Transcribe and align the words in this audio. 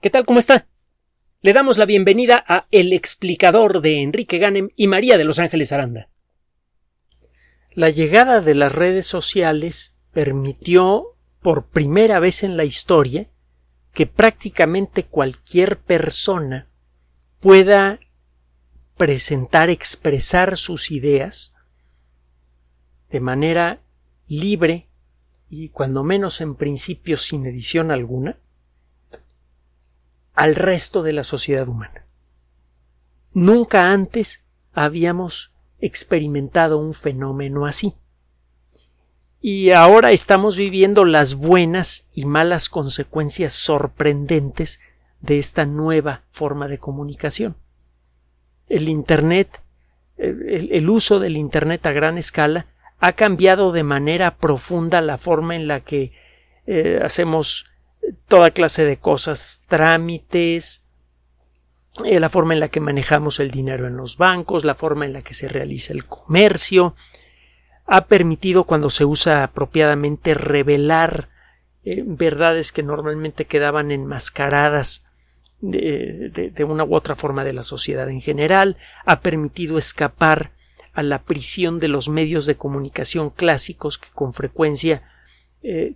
¿Qué 0.00 0.10
tal? 0.10 0.26
¿Cómo 0.26 0.38
está? 0.38 0.68
Le 1.40 1.54
damos 1.54 1.78
la 1.78 1.86
bienvenida 1.86 2.44
a 2.46 2.66
El 2.70 2.92
explicador 2.92 3.80
de 3.80 4.02
Enrique 4.02 4.36
Ganem 4.36 4.68
y 4.76 4.88
María 4.88 5.16
de 5.16 5.24
Los 5.24 5.38
Ángeles 5.38 5.72
Aranda. 5.72 6.10
La 7.72 7.88
llegada 7.88 8.42
de 8.42 8.54
las 8.54 8.74
redes 8.74 9.06
sociales 9.06 9.96
permitió 10.12 11.16
por 11.40 11.68
primera 11.68 12.20
vez 12.20 12.42
en 12.42 12.58
la 12.58 12.64
historia 12.64 13.30
que 13.94 14.06
prácticamente 14.06 15.04
cualquier 15.04 15.78
persona 15.78 16.68
pueda 17.40 17.98
presentar, 18.98 19.70
expresar 19.70 20.58
sus 20.58 20.90
ideas 20.90 21.54
de 23.08 23.20
manera 23.20 23.80
libre 24.26 24.90
y 25.48 25.70
cuando 25.70 26.04
menos 26.04 26.42
en 26.42 26.54
principio 26.54 27.16
sin 27.16 27.46
edición 27.46 27.90
alguna, 27.90 28.38
al 30.36 30.54
resto 30.54 31.02
de 31.02 31.12
la 31.12 31.24
sociedad 31.24 31.66
humana. 31.66 32.06
Nunca 33.32 33.90
antes 33.90 34.44
habíamos 34.72 35.52
experimentado 35.80 36.78
un 36.78 36.94
fenómeno 36.94 37.66
así. 37.66 37.94
Y 39.40 39.70
ahora 39.70 40.12
estamos 40.12 40.56
viviendo 40.56 41.04
las 41.04 41.34
buenas 41.34 42.08
y 42.14 42.24
malas 42.24 42.68
consecuencias 42.68 43.52
sorprendentes 43.52 44.80
de 45.20 45.38
esta 45.38 45.66
nueva 45.66 46.22
forma 46.30 46.68
de 46.68 46.78
comunicación. 46.78 47.56
El 48.68 48.88
Internet, 48.88 49.62
el, 50.16 50.88
uso 50.88 51.20
del 51.20 51.36
Internet 51.36 51.86
a 51.86 51.92
gran 51.92 52.18
escala, 52.18 52.66
ha 52.98 53.12
cambiado 53.12 53.72
de 53.72 53.82
manera 53.82 54.36
profunda 54.36 55.00
la 55.00 55.18
forma 55.18 55.54
en 55.54 55.68
la 55.68 55.80
que 55.80 56.12
eh, 56.66 57.00
hacemos 57.02 57.66
toda 58.28 58.50
clase 58.50 58.84
de 58.84 58.96
cosas, 58.96 59.64
trámites, 59.68 60.84
eh, 62.04 62.20
la 62.20 62.28
forma 62.28 62.54
en 62.54 62.60
la 62.60 62.68
que 62.68 62.80
manejamos 62.80 63.40
el 63.40 63.50
dinero 63.50 63.86
en 63.86 63.96
los 63.96 64.16
bancos, 64.16 64.64
la 64.64 64.74
forma 64.74 65.06
en 65.06 65.12
la 65.12 65.22
que 65.22 65.34
se 65.34 65.48
realiza 65.48 65.92
el 65.92 66.04
comercio, 66.04 66.94
ha 67.86 68.06
permitido 68.06 68.64
cuando 68.64 68.90
se 68.90 69.04
usa 69.04 69.44
apropiadamente 69.44 70.34
revelar 70.34 71.28
eh, 71.84 72.02
verdades 72.04 72.72
que 72.72 72.82
normalmente 72.82 73.44
quedaban 73.46 73.92
enmascaradas 73.92 75.04
de, 75.60 76.30
de, 76.54 76.64
una 76.64 76.84
u 76.84 76.94
otra 76.94 77.14
forma 77.14 77.44
de 77.44 77.54
la 77.54 77.62
sociedad 77.62 78.10
en 78.10 78.20
general, 78.20 78.76
ha 79.06 79.20
permitido 79.20 79.78
escapar 79.78 80.52
a 80.92 81.02
la 81.02 81.22
prisión 81.22 81.80
de 81.80 81.88
los 81.88 82.08
medios 82.08 82.44
de 82.46 82.56
comunicación 82.56 83.30
clásicos 83.30 83.98
que 83.98 84.08
con 84.12 84.32
frecuencia 84.32 85.02
eh, 85.62 85.94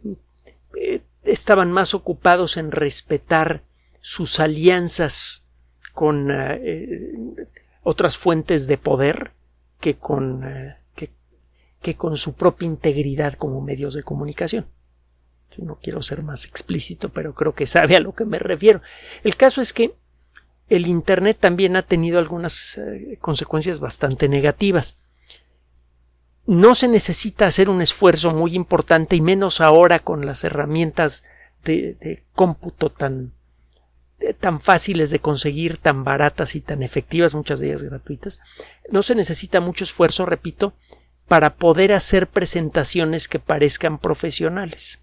estaban 1.24 1.72
más 1.72 1.94
ocupados 1.94 2.56
en 2.56 2.70
respetar 2.70 3.62
sus 4.00 4.40
alianzas 4.40 5.46
con 5.92 6.30
eh, 6.30 6.60
eh, 6.62 7.14
otras 7.82 8.16
fuentes 8.16 8.66
de 8.66 8.78
poder 8.78 9.32
que 9.80 9.94
con, 9.96 10.44
eh, 10.44 10.76
que, 11.82 11.96
con 11.96 12.16
su 12.16 12.34
propia 12.34 12.66
integridad 12.66 13.34
como 13.34 13.60
medios 13.60 13.94
de 13.94 14.02
comunicación. 14.02 14.66
No 15.58 15.78
quiero 15.82 16.00
ser 16.00 16.22
más 16.22 16.44
explícito, 16.44 17.08
pero 17.08 17.34
creo 17.34 17.54
que 17.54 17.66
sabe 17.66 17.96
a 17.96 18.00
lo 18.00 18.14
que 18.14 18.24
me 18.24 18.38
refiero. 18.38 18.82
El 19.24 19.36
caso 19.36 19.60
es 19.60 19.72
que 19.72 19.94
el 20.68 20.86
Internet 20.86 21.38
también 21.40 21.74
ha 21.74 21.82
tenido 21.82 22.20
algunas 22.20 22.80
consecuencias 23.20 23.80
bastante 23.80 24.28
negativas 24.28 25.00
no 26.50 26.74
se 26.74 26.88
necesita 26.88 27.46
hacer 27.46 27.68
un 27.68 27.80
esfuerzo 27.80 28.32
muy 28.32 28.56
importante 28.56 29.14
y 29.14 29.20
menos 29.20 29.60
ahora 29.60 30.00
con 30.00 30.26
las 30.26 30.42
herramientas 30.42 31.22
de, 31.62 32.24
cómputo 32.34 32.90
tan, 32.90 33.34
tan 34.40 34.60
fáciles 34.60 35.10
de 35.10 35.20
conseguir, 35.20 35.76
tan 35.76 36.02
baratas 36.02 36.56
y 36.56 36.60
tan 36.60 36.82
efectivas, 36.82 37.36
muchas 37.36 37.60
de 37.60 37.68
ellas 37.68 37.84
gratuitas. 37.84 38.40
No 38.90 39.02
se 39.02 39.14
necesita 39.14 39.60
mucho 39.60 39.84
esfuerzo, 39.84 40.26
repito, 40.26 40.74
para 41.28 41.54
poder 41.54 41.92
hacer 41.92 42.26
presentaciones 42.28 43.28
que 43.28 43.38
parezcan 43.38 44.00
profesionales. 44.00 45.00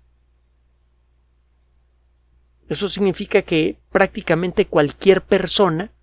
Eso 2.67 2.89
significa 2.89 3.41
que 3.41 3.79
prácticamente 3.93 4.67
cualquier 4.67 5.23
persona, 5.23 5.93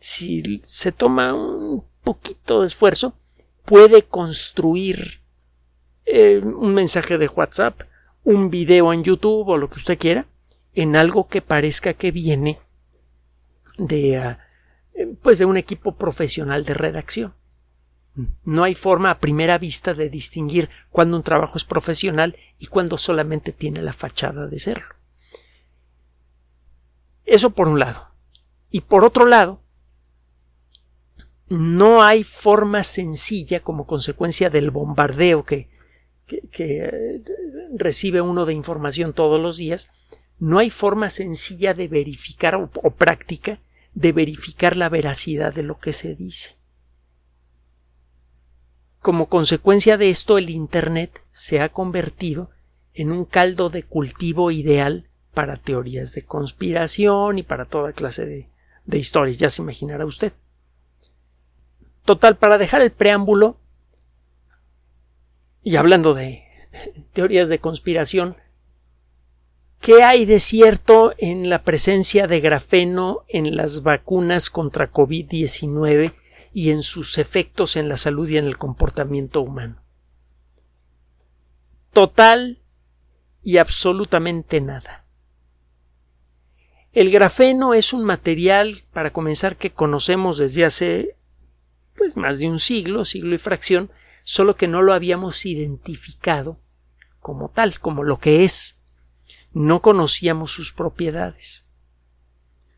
si 0.00 0.60
se 0.64 0.90
toma 0.90 1.32
un 1.32 1.84
poquito 2.02 2.62
de 2.62 2.66
esfuerzo, 2.66 3.14
puede 3.68 4.04
construir 4.04 5.20
eh, 6.06 6.38
un 6.42 6.72
mensaje 6.72 7.18
de 7.18 7.28
WhatsApp, 7.28 7.82
un 8.24 8.48
video 8.48 8.94
en 8.94 9.04
YouTube 9.04 9.46
o 9.46 9.58
lo 9.58 9.68
que 9.68 9.76
usted 9.76 9.98
quiera, 9.98 10.26
en 10.72 10.96
algo 10.96 11.28
que 11.28 11.42
parezca 11.42 11.92
que 11.92 12.10
viene 12.10 12.58
de, 13.76 14.16
ah, 14.16 14.38
pues 15.20 15.38
de 15.38 15.44
un 15.44 15.58
equipo 15.58 15.96
profesional 15.96 16.64
de 16.64 16.72
redacción. 16.72 17.34
No 18.42 18.64
hay 18.64 18.74
forma 18.74 19.10
a 19.10 19.18
primera 19.18 19.58
vista 19.58 19.92
de 19.92 20.08
distinguir 20.08 20.70
cuando 20.90 21.18
un 21.18 21.22
trabajo 21.22 21.58
es 21.58 21.64
profesional 21.64 22.36
y 22.58 22.68
cuando 22.68 22.96
solamente 22.96 23.52
tiene 23.52 23.82
la 23.82 23.92
fachada 23.92 24.46
de 24.46 24.58
serlo. 24.58 24.94
Eso 27.26 27.50
por 27.50 27.68
un 27.68 27.78
lado. 27.78 28.08
Y 28.70 28.80
por 28.80 29.04
otro 29.04 29.26
lado, 29.26 29.60
no 31.48 32.02
hay 32.02 32.24
forma 32.24 32.84
sencilla 32.84 33.60
como 33.60 33.86
consecuencia 33.86 34.50
del 34.50 34.70
bombardeo 34.70 35.44
que, 35.44 35.68
eh, 36.30 37.22
recibe 37.74 38.20
uno 38.20 38.44
de 38.44 38.54
información 38.54 39.14
todos 39.14 39.40
los 39.40 39.56
días, 39.56 39.90
no 40.38 40.58
hay 40.58 40.70
forma 40.70 41.10
sencilla 41.10 41.74
de 41.74 41.88
verificar 41.88 42.54
o, 42.54 42.90
práctica 42.90 43.60
de 43.94 44.12
verificar 44.12 44.76
la 44.76 44.88
veracidad 44.88 45.52
de 45.52 45.62
lo 45.62 45.78
que 45.78 45.92
se 45.92 46.14
dice. 46.14 46.56
Como 49.00 49.28
consecuencia 49.28 49.96
de 49.96 50.10
esto, 50.10 50.38
el 50.38 50.50
Internet 50.50 51.22
se 51.30 51.60
ha 51.60 51.70
convertido 51.70 52.50
en 52.94 53.10
un 53.10 53.24
caldo 53.24 53.70
de 53.70 53.82
cultivo 53.82 54.50
ideal 54.50 55.08
para 55.34 55.56
teorías 55.56 56.12
de 56.12 56.22
conspiración 56.22 57.38
y 57.38 57.42
para 57.42 57.64
toda 57.64 57.92
clase 57.92 58.48
de 58.84 58.98
historias, 58.98 59.38
ya 59.38 59.50
se 59.50 59.62
imaginará 59.62 60.04
usted. 60.04 60.32
Total, 62.04 62.36
para 62.36 62.58
dejar 62.58 62.80
el 62.82 62.90
preámbulo, 62.90 63.58
y 65.62 65.76
hablando 65.76 66.14
de 66.14 66.44
teorías 67.12 67.48
de 67.48 67.58
conspiración, 67.58 68.36
¿qué 69.80 70.02
hay 70.02 70.24
de 70.24 70.40
cierto 70.40 71.14
en 71.18 71.50
la 71.50 71.62
presencia 71.62 72.26
de 72.26 72.40
grafeno 72.40 73.24
en 73.28 73.56
las 73.56 73.82
vacunas 73.82 74.50
contra 74.50 74.90
COVID-19 74.90 76.14
y 76.52 76.70
en 76.70 76.82
sus 76.82 77.18
efectos 77.18 77.76
en 77.76 77.88
la 77.88 77.96
salud 77.96 78.28
y 78.28 78.38
en 78.38 78.46
el 78.46 78.56
comportamiento 78.56 79.42
humano? 79.42 79.82
Total 81.92 82.62
y 83.42 83.58
absolutamente 83.58 84.60
nada. 84.60 85.04
El 86.92 87.10
grafeno 87.10 87.74
es 87.74 87.92
un 87.92 88.04
material, 88.04 88.74
para 88.92 89.12
comenzar, 89.12 89.56
que 89.56 89.70
conocemos 89.70 90.38
desde 90.38 90.64
hace 90.64 91.17
pues 91.98 92.16
más 92.16 92.38
de 92.38 92.48
un 92.48 92.58
siglo, 92.58 93.04
siglo 93.04 93.34
y 93.34 93.38
fracción, 93.38 93.90
solo 94.22 94.56
que 94.56 94.68
no 94.68 94.80
lo 94.80 94.94
habíamos 94.94 95.44
identificado 95.44 96.58
como 97.20 97.50
tal, 97.50 97.78
como 97.80 98.04
lo 98.04 98.18
que 98.18 98.44
es. 98.44 98.78
No 99.52 99.82
conocíamos 99.82 100.52
sus 100.52 100.72
propiedades. 100.72 101.66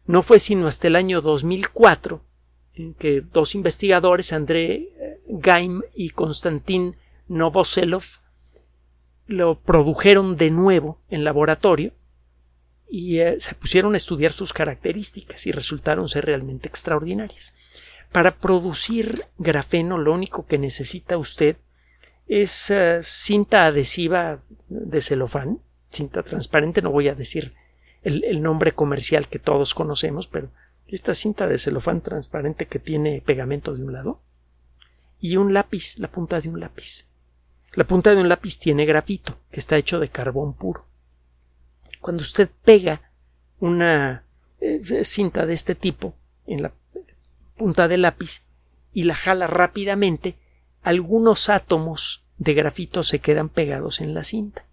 No 0.07 0.23
fue 0.23 0.39
sino 0.39 0.67
hasta 0.67 0.89
el 0.89 0.97
año 0.97 1.21
2004 1.21 2.25
en 2.75 2.95
que 2.95 3.21
dos 3.21 3.55
investigadores, 3.55 4.33
André 4.33 4.75
eh, 4.75 5.21
Gaim 5.29 5.83
y 5.95 6.11
Konstantin 6.11 6.97
Novoselov, 7.29 8.05
lo 9.27 9.61
produjeron 9.61 10.37
de 10.37 10.51
nuevo 10.51 11.01
en 11.09 11.23
laboratorio 11.23 11.93
y 12.89 13.21
eh, 13.21 13.37
se 13.39 13.55
pusieron 13.55 13.95
a 13.95 13.97
estudiar 13.97 14.33
sus 14.33 14.53
características 14.53 15.47
y 15.47 15.53
resultaron 15.53 16.09
ser 16.09 16.27
realmente 16.27 16.69
extraordinarias. 16.69 17.55
Para 18.13 18.33
producir 18.33 19.25
grafeno 19.39 19.97
lo 19.97 20.13
único 20.13 20.47
que 20.47 20.59
necesita 20.59 21.17
usted 21.17 21.57
es 22.27 22.71
eh, 22.71 23.01
cinta 23.03 23.67
adhesiva 23.67 24.41
de 24.69 25.01
celofán, 25.01 25.61
cinta 25.91 26.23
transparente, 26.23 26.83
no 26.83 26.91
voy 26.91 27.09
a 27.09 27.15
decir 27.15 27.55
el, 28.03 28.41
nombre 28.43 28.73
comercial 28.73 29.29
que 29.29 29.39
todos 29.39 29.75
conocemos, 29.75 30.27
pero 30.27 30.51
esta 30.87 31.15
cinta 31.15 31.47
de 31.47 31.59
celofán 31.59 32.01
transparente 32.01 32.67
que 32.67 32.79
tiene 32.79 33.21
pegamento 33.21 33.75
de 33.75 33.85
un 33.85 33.93
lado 33.93 34.21
y 35.21 35.37
un 35.37 35.53
lápiz, 35.53 35.99
la 35.99 36.11
punta 36.11 36.41
de 36.41 36.49
un 36.49 36.61
lápiz. 36.61 37.07
La 37.75 37.85
punta 37.85 38.11
de 38.11 38.21
un 38.21 38.29
lápiz 38.29 38.59
tiene 38.59 38.87
grafito, 38.87 39.39
que 39.53 39.61
está 39.61 39.77
hecho 39.77 40.01
de 40.01 40.09
carbón 40.09 40.55
puro. 40.55 40.87
Cuando 42.01 42.23
usted 42.23 42.49
pega 42.65 43.13
una 43.61 44.25
eh, 44.61 45.05
cinta 45.05 45.47
de 45.47 45.53
este 45.53 45.75
tipo 45.75 46.15
en 46.47 46.63
la 46.63 46.73
punta 47.61 47.89
del 47.89 48.01
lápiz 48.01 48.45
y 48.95 49.03
la 49.03 49.15
jala 49.15 49.47
rápidamente, 49.47 50.39
algunos 50.81 51.51
átomos 51.51 52.25
de 52.39 52.55
grafito 52.55 53.05
se 53.05 53.19
quedan 53.19 53.51
pegados 53.51 54.01
en 54.01 54.15
la 54.15 54.25
cinta. 54.25 54.65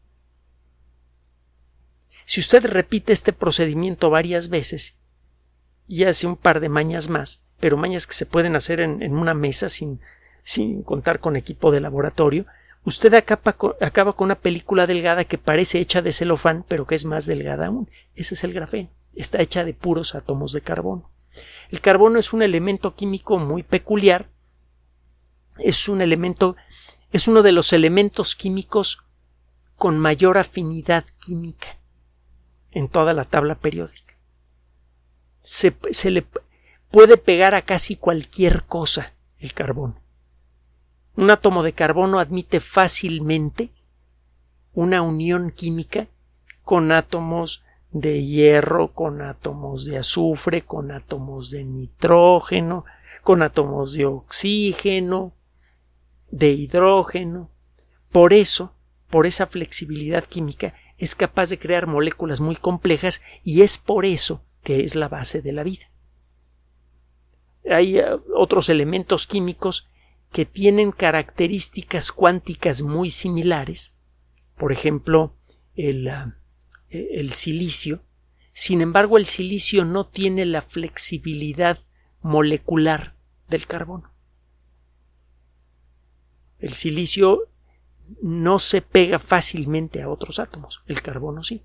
Si 2.24 2.40
usted 2.40 2.66
repite 2.66 3.12
este 3.12 3.34
procedimiento 3.34 4.10
varias 4.10 4.48
veces 4.48 4.96
y 5.86 6.06
hace 6.06 6.28
un 6.28 6.38
par 6.38 6.62
de 6.62 6.70
mañas 6.70 7.10
más, 7.10 7.42
pero 7.60 7.76
mañas 7.76 8.08
que 8.08 8.14
se 8.14 8.26
pueden 8.26 8.56
hacer 8.56 8.80
en, 8.80 9.14
una 9.14 9.34
mesa 9.34 9.68
sin, 9.68 10.00
sin 10.42 10.82
contar 10.82 11.20
con 11.20 11.36
equipo 11.36 11.74
de 11.74 11.82
laboratorio, 11.82 12.46
usted 12.86 13.14
acaba 13.16 13.52
con, 13.52 13.74
acaba 13.82 14.14
con, 14.14 14.28
una 14.28 14.40
película 14.40 14.88
delgada 14.88 15.26
que 15.26 15.38
parece 15.38 15.80
hecha 15.80 16.02
de 16.02 16.14
celofán, 16.14 16.64
pero 16.70 16.88
que 16.88 16.96
es 16.96 17.04
más 17.04 17.26
delgada 17.26 17.66
aún. 17.66 17.90
Ese 18.16 18.36
es 18.36 18.46
el 18.46 18.54
grafeno. 18.54 18.88
Está 19.14 19.42
hecha 19.42 19.66
de 19.66 19.74
puros 19.74 20.16
átomos 20.16 20.54
de 20.54 20.62
carbono. 20.62 21.17
El 21.70 21.82
carbono 21.82 22.20
es 22.20 22.34
un 22.34 22.42
elemento 22.42 22.96
químico 22.96 23.38
muy 23.40 23.64
peculiar. 23.64 24.30
Es 25.58 25.90
un 25.90 26.02
elemento, 26.02 26.56
es 27.12 27.28
uno 27.28 27.42
de 27.42 27.52
los 27.52 27.74
elementos 27.74 28.36
químicos 28.36 29.04
con 29.76 30.00
mayor 30.00 30.38
afinidad 30.38 31.06
química 31.20 31.78
en 32.72 32.88
toda 32.88 33.14
la 33.14 33.26
tabla 33.26 33.56
periódica. 33.56 34.16
Se, 35.42 35.76
se 35.92 36.12
le 36.12 36.26
puede 36.92 37.18
pegar 37.18 37.56
a 37.56 37.62
casi 37.62 37.96
cualquier 37.96 38.66
cosa 38.66 39.14
el 39.40 39.54
carbono. 39.54 40.00
Un 41.16 41.32
átomo 41.32 41.64
de 41.64 41.74
carbono 41.74 42.20
admite 42.20 42.60
fácilmente 42.60 43.72
una 44.74 45.02
unión 45.02 45.52
química 45.52 46.08
con 46.64 46.92
átomos 46.92 47.64
de 47.92 48.24
hierro, 48.24 48.94
con 48.94 49.22
átomos 49.22 49.86
de 49.86 49.98
azufre, 49.98 50.64
con 50.64 50.92
átomos 50.92 51.52
de 51.52 51.64
nitrógeno, 51.64 52.86
con 53.24 53.42
átomos 53.42 53.94
de 53.94 54.06
oxígeno, 54.06 55.34
de 56.32 56.52
hidrógeno. 56.52 57.50
Por 58.12 58.34
eso, 58.34 58.74
por 59.10 59.26
esa 59.26 59.48
flexibilidad 59.48 60.24
química, 60.24 60.74
es 60.98 61.16
capaz 61.16 61.50
de 61.50 61.60
crear 61.60 61.88
moléculas 61.88 62.42
muy 62.42 62.56
complejas 62.56 63.22
y 63.44 63.62
es 63.62 63.78
por 63.78 64.06
eso 64.06 64.44
que 64.64 64.84
es 64.84 64.96
la 64.96 65.08
base 65.08 65.42
de 65.42 65.54
la 65.54 65.64
vida. 65.64 65.90
Hay 67.70 68.00
eh, 68.00 68.06
otros 68.36 68.70
elementos 68.70 69.28
químicos 69.28 69.88
que 70.32 70.46
tienen 70.46 70.92
características 70.92 72.12
cuánticas 72.12 72.82
muy 72.82 73.10
similares, 73.10 73.96
por 74.58 74.72
ejemplo, 74.72 75.36
el, 75.76 76.08
ah, 76.10 76.38
eh, 76.90 77.10
el 77.14 77.32
silicio. 77.32 78.02
Sin 78.54 78.82
embargo, 78.82 79.18
el 79.18 79.26
silicio 79.26 79.86
no 79.86 80.06
tiene 80.06 80.46
la 80.46 80.62
flexibilidad 80.62 81.80
molecular 82.22 83.16
del 83.48 83.68
carbono. 83.68 84.12
El 86.60 86.74
silicio 86.74 87.48
no 88.22 88.60
se 88.60 88.82
pega 88.82 89.20
fácilmente 89.20 90.02
a 90.02 90.10
otros 90.10 90.40
átomos, 90.40 90.82
el 90.88 91.02
carbono 91.02 91.44
sí. 91.44 91.64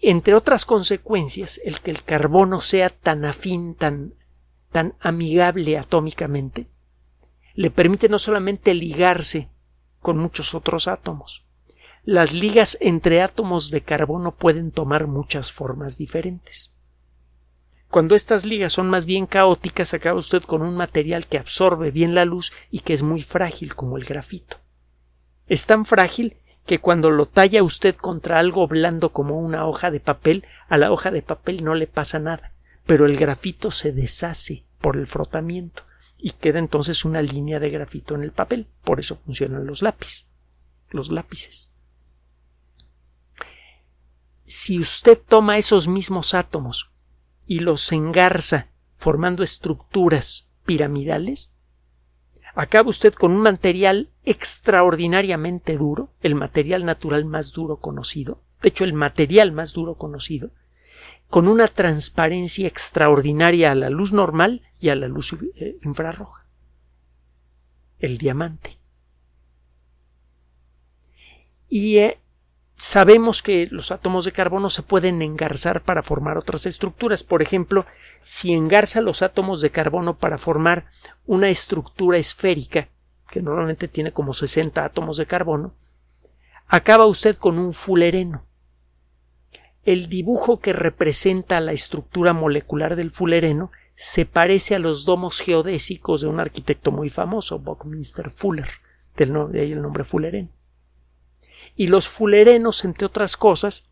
Entre 0.00 0.34
otras 0.34 0.64
consecuencias, 0.64 1.60
el 1.64 1.80
que 1.80 1.90
el 1.90 2.02
carbono 2.02 2.60
sea 2.60 2.90
tan 2.90 3.24
afín, 3.24 3.74
tan, 3.74 4.14
tan 4.70 4.94
amigable 5.00 5.78
atómicamente, 5.78 6.68
le 7.54 7.70
permite 7.70 8.08
no 8.08 8.18
solamente 8.18 8.74
ligarse 8.74 9.48
con 10.00 10.18
muchos 10.18 10.54
otros 10.54 10.88
átomos, 10.88 11.43
las 12.04 12.34
ligas 12.34 12.76
entre 12.80 13.22
átomos 13.22 13.70
de 13.70 13.80
carbono 13.80 14.34
pueden 14.34 14.70
tomar 14.70 15.06
muchas 15.06 15.52
formas 15.52 15.96
diferentes. 15.96 16.74
Cuando 17.88 18.14
estas 18.14 18.44
ligas 18.44 18.72
son 18.72 18.90
más 18.90 19.06
bien 19.06 19.26
caóticas, 19.26 19.94
acaba 19.94 20.18
usted 20.18 20.42
con 20.42 20.62
un 20.62 20.76
material 20.76 21.26
que 21.26 21.38
absorbe 21.38 21.90
bien 21.90 22.14
la 22.14 22.24
luz 22.24 22.52
y 22.70 22.80
que 22.80 22.92
es 22.92 23.02
muy 23.02 23.22
frágil, 23.22 23.74
como 23.74 23.96
el 23.96 24.04
grafito. 24.04 24.58
Es 25.46 25.66
tan 25.66 25.86
frágil 25.86 26.36
que 26.66 26.80
cuando 26.80 27.10
lo 27.10 27.26
talla 27.26 27.62
usted 27.62 27.94
contra 27.94 28.38
algo 28.38 28.66
blando 28.66 29.12
como 29.12 29.38
una 29.38 29.66
hoja 29.66 29.90
de 29.90 30.00
papel, 30.00 30.44
a 30.68 30.76
la 30.76 30.90
hoja 30.92 31.10
de 31.10 31.22
papel 31.22 31.62
no 31.64 31.74
le 31.74 31.86
pasa 31.86 32.18
nada, 32.18 32.52
pero 32.84 33.06
el 33.06 33.16
grafito 33.16 33.70
se 33.70 33.92
deshace 33.92 34.64
por 34.80 34.96
el 34.96 35.06
frotamiento 35.06 35.84
y 36.18 36.32
queda 36.32 36.58
entonces 36.58 37.04
una 37.04 37.22
línea 37.22 37.60
de 37.60 37.70
grafito 37.70 38.14
en 38.14 38.24
el 38.24 38.32
papel. 38.32 38.66
Por 38.82 38.98
eso 38.98 39.16
funcionan 39.16 39.66
los 39.66 39.82
lápices. 39.82 40.26
Los 40.90 41.10
lápices. 41.10 41.73
Si 44.46 44.78
usted 44.78 45.18
toma 45.18 45.58
esos 45.58 45.88
mismos 45.88 46.34
átomos 46.34 46.90
y 47.46 47.60
los 47.60 47.90
engarza 47.92 48.68
formando 48.94 49.42
estructuras 49.42 50.48
piramidales, 50.64 51.54
acaba 52.54 52.88
usted 52.88 53.14
con 53.14 53.32
un 53.32 53.40
material 53.40 54.10
extraordinariamente 54.24 55.76
duro, 55.76 56.10
el 56.20 56.34
material 56.34 56.84
natural 56.84 57.24
más 57.24 57.52
duro 57.52 57.78
conocido, 57.78 58.42
de 58.62 58.68
hecho 58.68 58.84
el 58.84 58.92
material 58.92 59.52
más 59.52 59.72
duro 59.72 59.96
conocido, 59.96 60.52
con 61.28 61.48
una 61.48 61.68
transparencia 61.68 62.68
extraordinaria 62.68 63.72
a 63.72 63.74
la 63.74 63.90
luz 63.90 64.12
normal 64.12 64.62
y 64.80 64.90
a 64.90 64.94
la 64.94 65.08
luz 65.08 65.34
eh, 65.56 65.78
infrarroja. 65.82 66.46
El 67.98 68.18
diamante. 68.18 68.78
Y 71.68 71.98
eh, 71.98 72.20
sabemos 72.84 73.42
que 73.42 73.66
los 73.70 73.90
átomos 73.90 74.24
de 74.24 74.32
carbono 74.32 74.68
se 74.68 74.82
pueden 74.82 75.22
engarzar 75.22 75.82
para 75.82 76.02
formar 76.02 76.36
otras 76.36 76.66
estructuras. 76.66 77.22
Por 77.24 77.40
ejemplo, 77.40 77.86
si 78.22 78.52
engarza 78.52 79.00
los 79.00 79.22
átomos 79.22 79.60
de 79.60 79.70
carbono 79.70 80.18
para 80.18 80.38
formar 80.38 80.86
una 81.26 81.48
estructura 81.48 82.18
esférica, 82.18 82.88
que 83.30 83.40
normalmente 83.40 83.88
tiene 83.88 84.12
como 84.12 84.34
60 84.34 84.84
átomos 84.84 85.16
de 85.16 85.26
carbono, 85.26 85.74
acaba 86.66 87.06
usted 87.06 87.36
con 87.36 87.58
un 87.58 87.72
fulereno. 87.72 88.44
El 89.84 90.08
dibujo 90.08 90.60
que 90.60 90.72
representa 90.72 91.60
la 91.60 91.72
estructura 91.72 92.32
molecular 92.32 92.96
del 92.96 93.10
fulereno 93.10 93.70
se 93.94 94.26
parece 94.26 94.74
a 94.74 94.78
los 94.78 95.04
domos 95.04 95.40
geodésicos 95.40 96.20
de 96.20 96.26
un 96.26 96.40
arquitecto 96.40 96.90
muy 96.90 97.08
famoso, 97.08 97.58
Buckminster 97.58 98.30
Fuller, 98.30 98.68
de 99.16 99.60
ahí 99.60 99.72
el 99.72 99.82
nombre 99.82 100.04
fulereno. 100.04 100.48
Y 101.76 101.88
los 101.88 102.08
fulerenos, 102.08 102.84
entre 102.84 103.06
otras 103.06 103.36
cosas, 103.36 103.88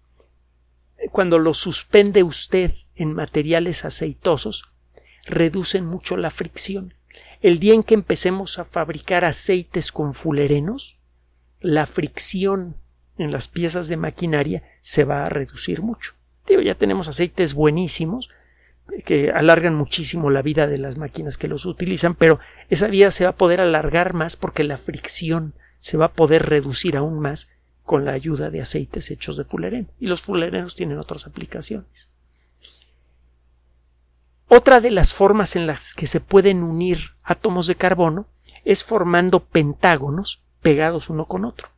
cuando 1.11 1.39
los 1.39 1.59
suspende 1.59 2.23
usted 2.23 2.73
en 2.95 3.13
materiales 3.13 3.85
aceitosos, 3.85 4.65
reducen 5.25 5.87
mucho 5.87 6.17
la 6.17 6.31
fricción. 6.31 6.95
El 7.41 7.59
día 7.59 7.75
en 7.75 7.83
que 7.83 7.95
empecemos 7.95 8.59
a 8.59 8.65
fabricar 8.65 9.25
aceites 9.25 9.91
con 9.91 10.15
fulerenos, 10.15 10.99
la 11.61 11.87
fricción 11.87 12.77
en 13.19 13.33
las 13.33 13.49
piezas 13.49 13.89
de 13.89 13.97
maquinaria 13.97 14.63
se 14.81 15.05
va 15.05 15.27
a 15.27 15.29
reducir 15.29 15.83
mucho. 15.83 16.15
Ya 16.49 16.75
tenemos 16.75 17.09
aceites 17.09 17.55
buenísimos 17.55 18.31
que 19.05 19.31
alargan 19.31 19.75
muchísimo 19.75 20.31
la 20.31 20.43
vida 20.43 20.67
de 20.67 20.79
las 20.79 20.99
máquinas 20.99 21.39
que 21.39 21.49
los 21.49 21.67
utilizan, 21.67 22.15
pero 22.15 22.41
esa 22.69 22.89
vida 22.89 23.11
se 23.11 23.25
va 23.25 23.31
a 23.31 23.37
poder 23.37 23.61
alargar 23.61 24.13
más 24.13 24.37
porque 24.37 24.65
la 24.65 24.77
fricción 24.77 25.55
se 25.81 25.97
va 25.97 26.07
a 26.07 26.13
poder 26.13 26.47
reducir 26.47 26.97
aún 26.97 27.21
más 27.21 27.49
con 27.85 28.05
la 28.05 28.13
ayuda 28.13 28.51
de 28.51 28.61
aceites 28.61 29.11
hechos 29.11 29.37
de 29.37 29.45
fulereno. 29.45 29.89
Y 29.99 30.07
los 30.07 30.23
fulerenos 30.23 30.75
tienen 30.75 30.99
otras 30.99 31.27
aplicaciones. 31.27 32.11
Otra 34.49 34.81
de 34.81 34.91
las 34.91 35.15
formas 35.15 35.57
en 35.57 35.67
las 35.67 35.95
que 35.95 36.07
se 36.07 36.21
pueden 36.21 36.63
unir 36.63 37.13
átomos 37.23 37.67
de 37.67 37.75
carbono 37.75 38.27
es 38.65 38.85
formando 38.85 39.41
pentágonos 39.41 40.43
pegados 40.61 41.09
uno 41.11 41.27
con 41.27 41.45
otro. 41.45 41.69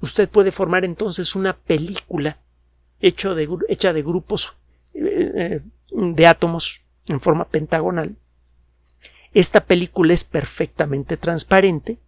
Usted 0.00 0.28
puede 0.28 0.50
formar 0.50 0.84
entonces 0.84 1.34
una 1.36 1.56
película 1.56 2.38
hecha 3.00 3.34
de, 3.34 3.46
grupos 4.02 4.56
eh, 4.92 5.32
eh, 5.34 5.62
de 5.90 6.26
átomos 6.26 6.82
en 7.08 7.20
forma 7.20 7.46
pentagonal. 7.46 8.16
Esta 9.32 9.64
película 9.64 10.14
es 10.14 10.24
perfectamente 10.24 11.16
transparente 11.16 11.98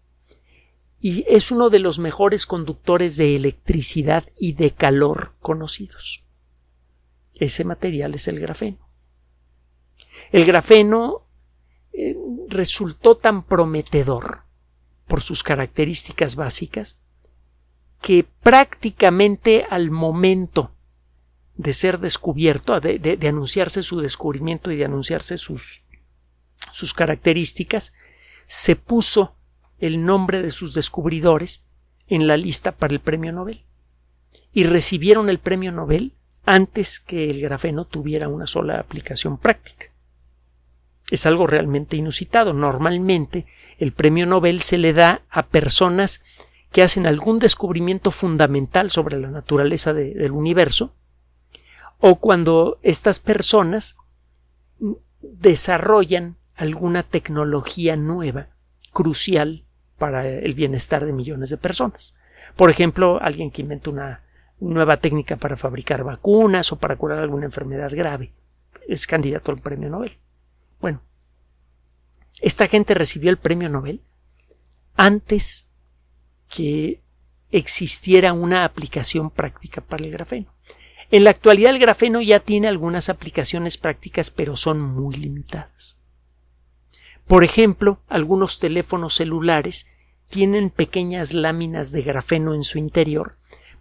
y 1.00 1.24
es 1.28 1.52
uno 1.52 1.70
de 1.70 1.78
los 1.78 1.98
mejores 1.98 2.46
conductores 2.46 3.16
de 3.16 3.36
electricidad 3.36 4.28
y 4.36 4.52
de 4.54 4.70
calor 4.72 5.34
conocidos. 5.40 6.24
Ese 7.34 7.64
material 7.64 8.14
es 8.14 8.26
el 8.26 8.40
grafeno. 8.40 8.88
El 10.32 10.44
grafeno 10.44 11.26
eh, 11.92 12.16
resultó 12.48 13.16
tan 13.16 13.44
prometedor 13.44 14.42
por 15.06 15.20
sus 15.20 15.42
características 15.42 16.34
básicas 16.34 16.98
que 18.00 18.24
prácticamente 18.24 19.64
al 19.68 19.90
momento 19.90 20.72
de 21.56 21.72
ser 21.72 21.98
descubierto, 21.98 22.78
de, 22.80 23.18
anunciarse 23.28 23.82
su 23.82 24.00
descubrimiento 24.00 24.70
y 24.70 24.76
de 24.76 24.84
anunciarse 24.84 25.36
sus, 25.36 25.82
sus 26.72 26.94
características, 26.94 27.92
se 28.46 28.76
puso 28.76 29.38
el 29.78 30.04
nombre 30.04 30.42
de 30.42 30.50
sus 30.50 30.75
descubridores 30.75 31.64
en 32.08 32.26
la 32.26 32.37
lista 32.37 32.73
para 32.73 32.94
el 32.94 33.00
premio 33.00 33.32
Nobel. 33.32 33.64
Y 34.52 34.64
recibieron 34.64 35.28
el 35.28 35.38
premio 35.38 35.73
Nobel 35.73 36.12
antes 36.44 37.00
que 37.00 37.30
el 37.30 37.40
grafeno 37.40 37.85
tuviera 37.85 38.28
una 38.28 38.47
sola 38.47 38.80
aplicación 38.80 39.38
práctica. 39.38 39.87
Es 41.11 41.26
algo 41.26 41.47
realmente 41.47 41.97
inusitado. 41.97 42.52
Normalmente 42.52 43.47
el 43.78 43.92
premio 43.92 44.26
Nobel 44.26 44.61
se 44.61 44.78
le 44.78 44.92
da 44.92 45.23
a 45.30 45.47
personas 45.47 46.23
que 46.73 46.82
hacen 46.82 47.06
algún 47.06 47.38
descubrimiento 47.38 48.11
fundamental 48.11 48.90
sobre 48.90 49.18
la 49.18 49.30
naturaleza 49.30 49.94
del 49.94 50.32
universo, 50.32 50.94
o 51.99 52.16
cuando 52.16 52.78
estas 52.82 53.20
personas 53.20 53.97
desarrollan 55.20 56.37
alguna 56.54 57.02
tecnología 57.02 57.97
nueva, 57.97 58.49
crucial 58.92 59.64
para 59.98 60.26
el 60.26 60.54
bienestar 60.54 61.04
de 61.04 61.12
millones 61.12 61.50
de 61.50 61.56
personas. 61.56 62.14
Por 62.56 62.70
ejemplo, 62.70 63.18
alguien 63.20 63.50
que 63.50 63.62
inventa 63.62 63.90
una 63.90 64.22
nueva 64.60 64.96
técnica 64.98 65.36
para 65.36 65.56
fabricar 65.56 66.04
vacunas 66.04 66.72
o 66.72 66.78
para 66.78 66.96
curar 66.96 67.18
alguna 67.18 67.46
enfermedad 67.46 67.90
grave. 67.92 68.32
Es 68.86 69.06
candidato 69.06 69.52
al 69.52 69.58
premio 69.58 69.90
Nobel. 69.90 70.18
Bueno, 70.80 71.02
esta 72.40 72.66
gente 72.66 72.94
recibió 72.94 73.30
el 73.30 73.36
premio 73.36 73.68
Nobel 73.68 74.02
antes 74.96 75.68
que 76.48 77.02
existiera 77.50 78.32
una 78.32 78.64
aplicación 78.64 79.30
práctica 79.30 79.80
para 79.80 80.04
el 80.04 80.10
grafeno. 80.10 80.52
En 81.10 81.24
la 81.24 81.30
actualidad 81.30 81.70
el 81.70 81.78
grafeno 81.78 82.20
ya 82.20 82.40
tiene 82.40 82.68
algunas 82.68 83.08
aplicaciones 83.08 83.78
prácticas, 83.78 84.30
pero 84.30 84.56
son 84.56 84.80
muy 84.80 85.16
limitadas. 85.16 85.97
Por 87.28 87.44
ejemplo, 87.44 88.00
algunos 88.08 88.58
teléfonos 88.58 89.14
celulares 89.14 89.87
tienen 90.28 90.70
pequeñas 90.70 91.35
láminas 91.35 91.92
de 91.92 92.02
grafeno 92.02 92.54
en 92.54 92.64
su 92.64 92.78
interior 92.78 93.37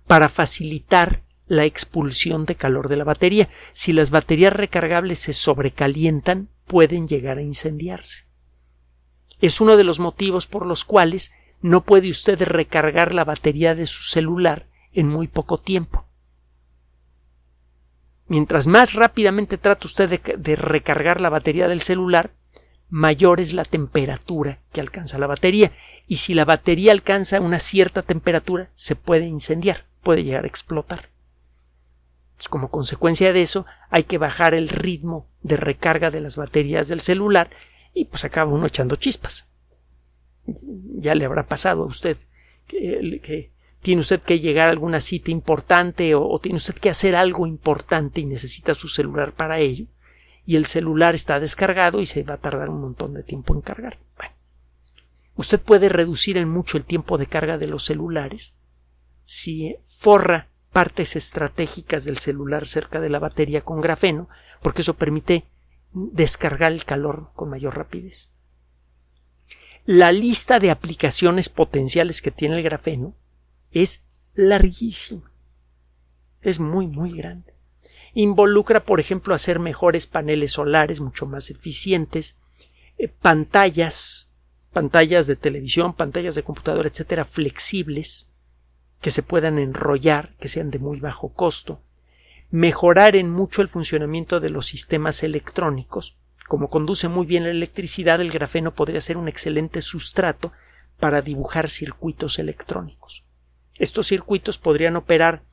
para 0.06 0.30
facilitar 0.30 1.24
la 1.48 1.64
expulsión 1.64 2.46
de 2.46 2.56
calor 2.56 2.90
de 2.90 2.98
la 2.98 3.06
batería. 3.06 3.50
Si 3.72 3.94
las 3.94 4.12
baterías 4.12 4.54
recargables 4.54 5.20
se 5.20 5.34
sobrecalientan, 5.34 6.50
pueden 6.66 7.08
llegar 7.08 7.38
a 7.38 7.42
incendiarse. 7.42 8.28
Es 9.40 9.62
uno 9.62 9.78
de 9.78 9.86
los 9.86 10.00
motivos 10.00 10.46
por 10.46 10.66
los 10.66 10.84
cuales 10.84 11.32
no 11.62 11.84
puede 11.84 12.10
usted 12.10 12.42
recargar 12.42 13.14
la 13.14 13.24
batería 13.24 13.76
de 13.76 13.88
su 13.88 14.04
celular 14.04 14.68
en 14.92 15.08
muy 15.08 15.28
poco 15.28 15.58
tiempo. 15.58 16.06
Mientras 18.28 18.68
más 18.68 18.94
rápidamente 18.94 19.58
trata 19.58 19.88
usted 19.88 20.20
de, 20.20 20.56
recargar 20.58 21.22
la 21.22 21.30
batería 21.30 21.70
del 21.70 21.82
celular, 21.82 22.32
mayor 22.90 23.40
es 23.40 23.54
la 23.54 23.66
temperatura 23.66 24.60
que 24.72 24.82
alcanza 24.82 25.18
la 25.18 25.28
batería. 25.28 25.72
Y 26.08 26.18
si 26.18 26.34
la 26.34 26.46
batería 26.46 26.92
alcanza 26.92 27.42
una 27.42 27.60
cierta 27.60 28.02
temperatura, 28.02 28.70
se 28.74 28.96
puede 28.96 29.26
incendiar, 29.26 29.86
puede 30.02 30.24
llegar 30.24 30.46
a 30.46 30.48
explotar. 30.48 31.10
Como 32.50 32.70
consecuencia 32.70 33.34
de 33.34 33.42
eso, 33.42 33.66
hay 33.90 34.04
que 34.04 34.18
bajar 34.18 34.54
el 34.54 34.70
ritmo 34.70 35.28
de 35.42 35.58
recarga 35.58 36.12
de 36.12 36.22
las 36.22 36.36
baterías 36.36 36.88
del 36.88 37.02
celular 37.02 37.50
y 37.94 38.06
pues 38.06 38.26
acaba 38.26 38.52
uno 38.52 38.68
echando 38.68 38.96
chispas. 38.96 39.50
Ya 40.46 41.16
le 41.16 41.26
habrá 41.26 41.48
pasado 41.48 41.84
a 41.84 41.88
usted 41.88 42.18
que, 42.68 43.52
tiene 43.82 44.02
usted 44.02 44.22
que 44.22 44.40
llegar 44.40 44.68
a 44.68 44.72
alguna 44.72 45.02
cita 45.02 45.32
importante 45.32 46.14
o, 46.16 46.40
tiene 46.40 46.58
usted 46.58 46.76
que 46.76 46.90
hacer 46.90 47.16
algo 47.16 47.48
importante 47.48 48.22
y 48.22 48.26
necesita 48.26 48.76
su 48.76 48.88
celular 48.88 49.34
para 49.34 49.60
ello 49.60 49.88
y 50.48 50.56
el 50.56 50.66
celular 50.66 51.14
está 51.14 51.42
descargado 51.42 52.00
y 52.00 52.06
se 52.06 52.24
va 52.24 52.36
a 52.36 52.40
tardar 52.40 52.70
un 52.70 52.80
montón 52.80 53.14
de 53.14 53.22
tiempo 53.22 53.54
en 53.54 53.60
cargar. 53.60 54.00
Bueno, 54.16 54.34
usted 55.36 55.60
puede 55.60 55.90
reducir 55.90 56.38
en 56.38 56.48
mucho 56.48 56.78
el 56.78 56.86
tiempo 56.86 57.18
de 57.18 57.28
carga 57.28 57.58
de 57.58 57.68
los 57.68 57.84
celulares 57.84 58.56
si 59.26 59.76
forra 59.82 60.48
partes 60.72 61.18
estratégicas 61.18 62.06
del 62.06 62.18
celular 62.18 62.66
cerca 62.66 63.02
de 63.02 63.10
la 63.10 63.20
batería 63.20 63.60
con 63.60 63.82
grafeno, 63.82 64.30
porque 64.62 64.84
eso 64.84 64.94
permite 64.94 65.44
descargar 65.92 66.72
el 66.72 66.86
calor 66.86 67.32
con 67.36 67.50
mayor 67.50 67.76
rapidez. 67.76 68.32
La 69.86 70.14
lista 70.14 70.60
de 70.60 70.72
aplicaciones 70.72 71.50
potenciales 71.50 72.22
que 72.22 72.32
tiene 72.32 72.56
el 72.56 72.64
grafeno 72.64 73.16
es 73.74 74.02
larguísima. 74.34 75.30
Es 76.40 76.62
muy, 76.62 76.88
muy 76.88 77.12
grande. 77.18 77.57
Involucra, 78.20 78.84
por 78.84 79.00
ejemplo, 79.00 79.36
hacer 79.36 79.60
mejores 79.60 80.08
paneles 80.08 80.54
solares 80.54 81.02
mucho 81.02 81.28
más 81.28 81.52
eficientes, 81.52 82.40
eh, 82.98 83.10
pantallas, 83.10 84.32
pantallas 84.74 85.28
de 85.28 85.36
televisión, 85.36 85.94
pantallas 85.94 86.34
de 86.34 86.42
computadora, 86.42 86.90
etcétera, 86.90 87.26
flexibles, 87.26 88.32
que 89.04 89.12
se 89.12 89.22
puedan 89.22 89.60
enrollar, 89.60 90.36
que 90.40 90.48
sean 90.48 90.72
de 90.72 90.80
muy 90.80 91.00
bajo 91.00 91.30
costo, 91.32 91.80
mejorar 92.50 93.16
en 93.16 93.30
mucho 93.30 93.62
el 93.62 93.68
funcionamiento 93.68 94.40
de 94.40 94.50
los 94.50 94.66
sistemas 94.66 95.22
electrónicos. 95.22 96.18
Como 96.48 96.72
conduce 96.72 97.10
muy 97.10 97.28
bien 97.28 97.44
la 97.44 97.52
electricidad, 97.52 98.20
el 98.20 98.32
grafeno 98.32 98.74
podría 98.74 99.00
ser 99.00 99.18
un 99.18 99.28
excelente 99.28 99.80
sustrato 99.84 100.52
para 101.00 101.22
dibujar 101.22 101.70
circuitos 101.70 102.40
electrónicos. 102.40 103.24
Estos 103.78 104.08
circuitos 104.08 104.58
podrían 104.58 104.96
operar 104.96 105.44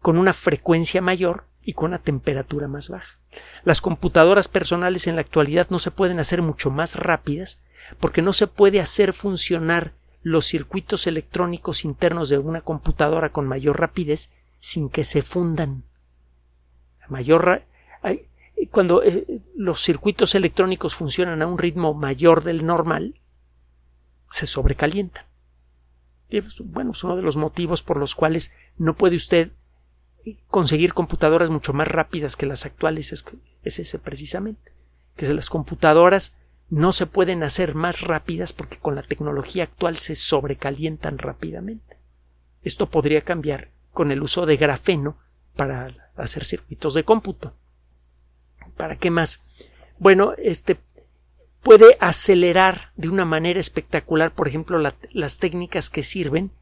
con 0.00 0.16
una 0.16 0.32
frecuencia 0.32 1.02
mayor 1.02 1.44
y 1.68 1.74
con 1.74 1.90
una 1.90 1.98
temperatura 1.98 2.66
más 2.66 2.88
baja. 2.88 3.18
Las 3.62 3.82
computadoras 3.82 4.48
personales 4.48 5.06
en 5.06 5.16
la 5.16 5.20
actualidad 5.20 5.66
no 5.68 5.78
se 5.78 5.90
pueden 5.90 6.18
hacer 6.18 6.40
mucho 6.40 6.70
más 6.70 6.96
rápidas 6.96 7.60
porque 8.00 8.22
no 8.22 8.32
se 8.32 8.46
puede 8.46 8.80
hacer 8.80 9.12
funcionar 9.12 9.92
los 10.22 10.46
circuitos 10.46 11.06
electrónicos 11.06 11.84
internos 11.84 12.30
de 12.30 12.38
una 12.38 12.62
computadora 12.62 13.32
con 13.32 13.46
mayor 13.46 13.78
rapidez 13.78 14.30
sin 14.60 14.88
que 14.88 15.04
se 15.04 15.20
fundan. 15.20 15.84
mayor 17.06 17.64
cuando 18.70 19.02
eh, 19.02 19.42
los 19.54 19.82
circuitos 19.82 20.34
electrónicos 20.34 20.96
funcionan 20.96 21.42
a 21.42 21.46
un 21.46 21.58
ritmo 21.58 21.92
mayor 21.92 22.44
del 22.44 22.64
normal, 22.64 23.20
se 24.30 24.46
sobrecalientan. 24.46 25.26
Pues, 26.30 26.62
bueno, 26.64 26.92
es 26.92 27.04
uno 27.04 27.14
de 27.14 27.22
los 27.22 27.36
motivos 27.36 27.82
por 27.82 27.98
los 27.98 28.14
cuales 28.14 28.54
no 28.78 28.96
puede 28.96 29.16
usted 29.16 29.50
conseguir 30.48 30.94
computadoras 30.94 31.50
mucho 31.50 31.72
más 31.72 31.88
rápidas 31.88 32.36
que 32.36 32.46
las 32.46 32.66
actuales 32.66 33.12
es, 33.12 33.24
ese 33.62 33.98
precisamente, 33.98 34.72
que 35.16 35.32
las 35.32 35.48
computadoras 35.50 36.36
no 36.70 36.92
se 36.92 37.06
pueden 37.06 37.42
hacer 37.42 37.74
más 37.74 38.02
rápidas 38.02 38.52
porque 38.52 38.78
con 38.78 38.94
la 38.94 39.02
tecnología 39.02 39.64
actual 39.64 39.96
se 39.96 40.14
sobrecalientan 40.14 41.18
rápidamente. 41.18 41.96
Esto 42.62 42.90
podría 42.90 43.22
cambiar 43.22 43.70
con 43.92 44.12
el 44.12 44.22
uso 44.22 44.44
de 44.44 44.56
grafeno 44.56 45.16
para 45.56 45.94
hacer 46.16 46.44
circuitos 46.44 46.94
de 46.94 47.04
cómputo. 47.04 47.54
¿Para 48.76 48.96
qué 48.96 49.10
más? 49.10 49.42
Bueno, 49.98 50.34
este 50.36 50.78
puede 51.62 51.96
acelerar 52.00 52.92
de 52.96 53.08
una 53.08 53.24
manera 53.24 53.58
espectacular, 53.58 54.32
por 54.32 54.46
ejemplo, 54.46 54.78
las 54.78 55.38
técnicas 55.38 55.90
que 55.90 56.02
sirven 56.02 56.52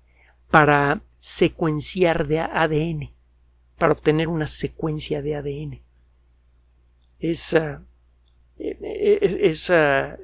para 0.51 1.03
secuenciar 1.19 2.27
de 2.27 2.41
ADN, 2.41 3.11
para 3.79 3.93
obtener 3.93 4.29
una 4.29 4.47
secuencia 4.47 5.23
de 5.23 5.37
ADN. 5.37 5.83
Es, 7.19 7.55
eh, 7.55 7.79
eh, 8.59 9.39
es, 9.43 9.71
ah, 9.71 10.17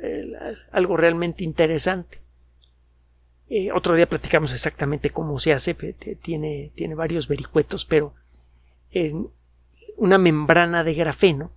algo 0.70 0.96
realmente 0.96 1.44
interesante. 1.44 2.18
Eh, 3.48 3.70
otro 3.72 3.94
día 3.94 4.08
platicamos 4.08 4.52
exactamente 4.52 5.10
cómo 5.10 5.38
se 5.38 5.52
hace, 5.52 5.74
tiene, 5.74 6.72
tiene 6.74 6.94
varios 6.94 7.28
vericuetos, 7.28 7.84
pero 7.84 8.14
en 8.90 9.28
una 9.96 10.16
membrana 10.16 10.84
de 10.84 10.94
grafeno, 10.94 11.52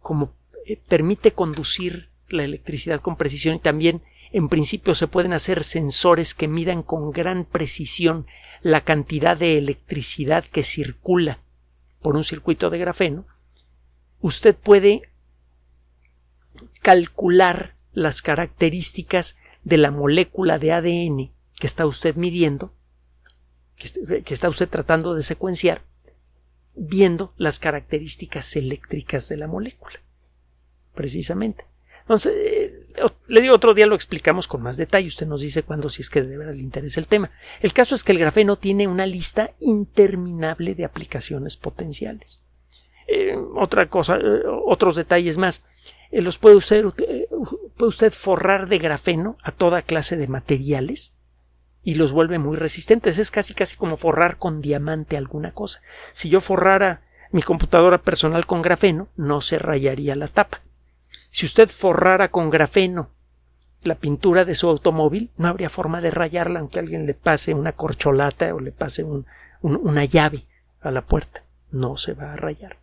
como 0.00 0.34
permite 0.88 1.30
conducir 1.30 2.10
la 2.28 2.44
electricidad 2.44 3.00
con 3.00 3.16
precisión 3.16 3.56
y 3.56 3.60
también 3.60 4.02
en 4.32 4.48
principio 4.48 4.94
se 4.94 5.08
pueden 5.08 5.32
hacer 5.32 5.64
sensores 5.64 6.34
que 6.34 6.48
midan 6.48 6.82
con 6.82 7.10
gran 7.10 7.44
precisión 7.44 8.26
la 8.62 8.82
cantidad 8.82 9.36
de 9.36 9.58
electricidad 9.58 10.44
que 10.44 10.62
circula 10.62 11.40
por 12.00 12.16
un 12.16 12.24
circuito 12.24 12.70
de 12.70 12.78
grafeno, 12.78 13.26
usted 14.20 14.56
puede 14.56 15.10
calcular 16.82 17.76
las 17.92 18.22
características 18.22 19.36
de 19.64 19.78
la 19.78 19.90
molécula 19.90 20.58
de 20.58 20.72
ADN 20.72 21.32
que 21.58 21.66
está 21.66 21.84
usted 21.84 22.16
midiendo, 22.16 22.72
que 23.76 24.34
está 24.34 24.48
usted 24.48 24.68
tratando 24.68 25.14
de 25.14 25.22
secuenciar, 25.22 25.82
viendo 26.74 27.28
las 27.36 27.58
características 27.58 28.56
eléctricas 28.56 29.28
de 29.28 29.36
la 29.36 29.46
molécula. 29.46 30.00
Precisamente. 30.94 31.64
Entonces, 32.00 32.32
eh, 32.34 32.79
le 33.26 33.40
digo 33.40 33.54
otro 33.54 33.74
día 33.74 33.86
lo 33.86 33.94
explicamos 33.94 34.48
con 34.48 34.62
más 34.62 34.76
detalle. 34.76 35.08
Usted 35.08 35.26
nos 35.26 35.40
dice 35.40 35.62
cuándo, 35.62 35.88
si 35.88 36.02
es 36.02 36.10
que 36.10 36.22
de 36.22 36.36
veras 36.36 36.56
le 36.56 36.62
interesa 36.62 37.00
el 37.00 37.06
tema. 37.06 37.30
El 37.60 37.72
caso 37.72 37.94
es 37.94 38.04
que 38.04 38.12
el 38.12 38.18
grafeno 38.18 38.56
tiene 38.56 38.88
una 38.88 39.06
lista 39.06 39.52
interminable 39.60 40.74
de 40.74 40.84
aplicaciones 40.84 41.56
potenciales. 41.56 42.42
Eh, 43.06 43.36
otra 43.56 43.88
cosa, 43.88 44.16
eh, 44.16 44.42
otros 44.66 44.96
detalles 44.96 45.38
más. 45.38 45.64
los 46.10 46.38
puede 46.38 46.56
usted, 46.56 46.84
puede 46.84 47.88
usted 47.88 48.12
forrar 48.12 48.68
de 48.68 48.78
grafeno 48.78 49.36
a 49.42 49.52
toda 49.52 49.82
clase 49.82 50.16
de 50.16 50.28
materiales 50.28 51.14
y 51.82 51.94
los 51.94 52.12
vuelve 52.12 52.38
muy 52.38 52.56
resistentes. 52.56 53.18
Es 53.18 53.30
casi 53.30 53.54
casi 53.54 53.76
como 53.76 53.96
forrar 53.96 54.36
con 54.36 54.60
diamante 54.60 55.16
alguna 55.16 55.52
cosa. 55.52 55.82
Si 56.12 56.28
yo 56.28 56.40
forrara 56.40 57.02
mi 57.32 57.42
computadora 57.42 57.98
personal 57.98 58.46
con 58.46 58.62
grafeno, 58.62 59.08
no 59.16 59.40
se 59.40 59.58
rayaría 59.58 60.16
la 60.16 60.28
tapa 60.28 60.62
si 61.40 61.46
usted 61.46 61.70
forrara 61.70 62.30
con 62.30 62.50
grafeno 62.50 63.08
la 63.82 63.94
pintura 63.94 64.44
de 64.44 64.54
su 64.54 64.68
automóvil, 64.68 65.30
no 65.38 65.48
habría 65.48 65.70
forma 65.70 66.02
de 66.02 66.10
rayarla 66.10 66.60
aunque 66.60 66.78
alguien 66.78 67.06
le 67.06 67.14
pase 67.14 67.54
una 67.54 67.72
corcholata 67.72 68.54
o 68.54 68.60
le 68.60 68.72
pase 68.72 69.06
una 69.62 70.04
llave 70.04 70.44
a 70.82 70.90
la 70.90 71.00
puerta. 71.00 71.42
No 71.70 71.96
se 71.96 72.12
va 72.12 72.34
a 72.34 72.36
rayar. 72.36 72.76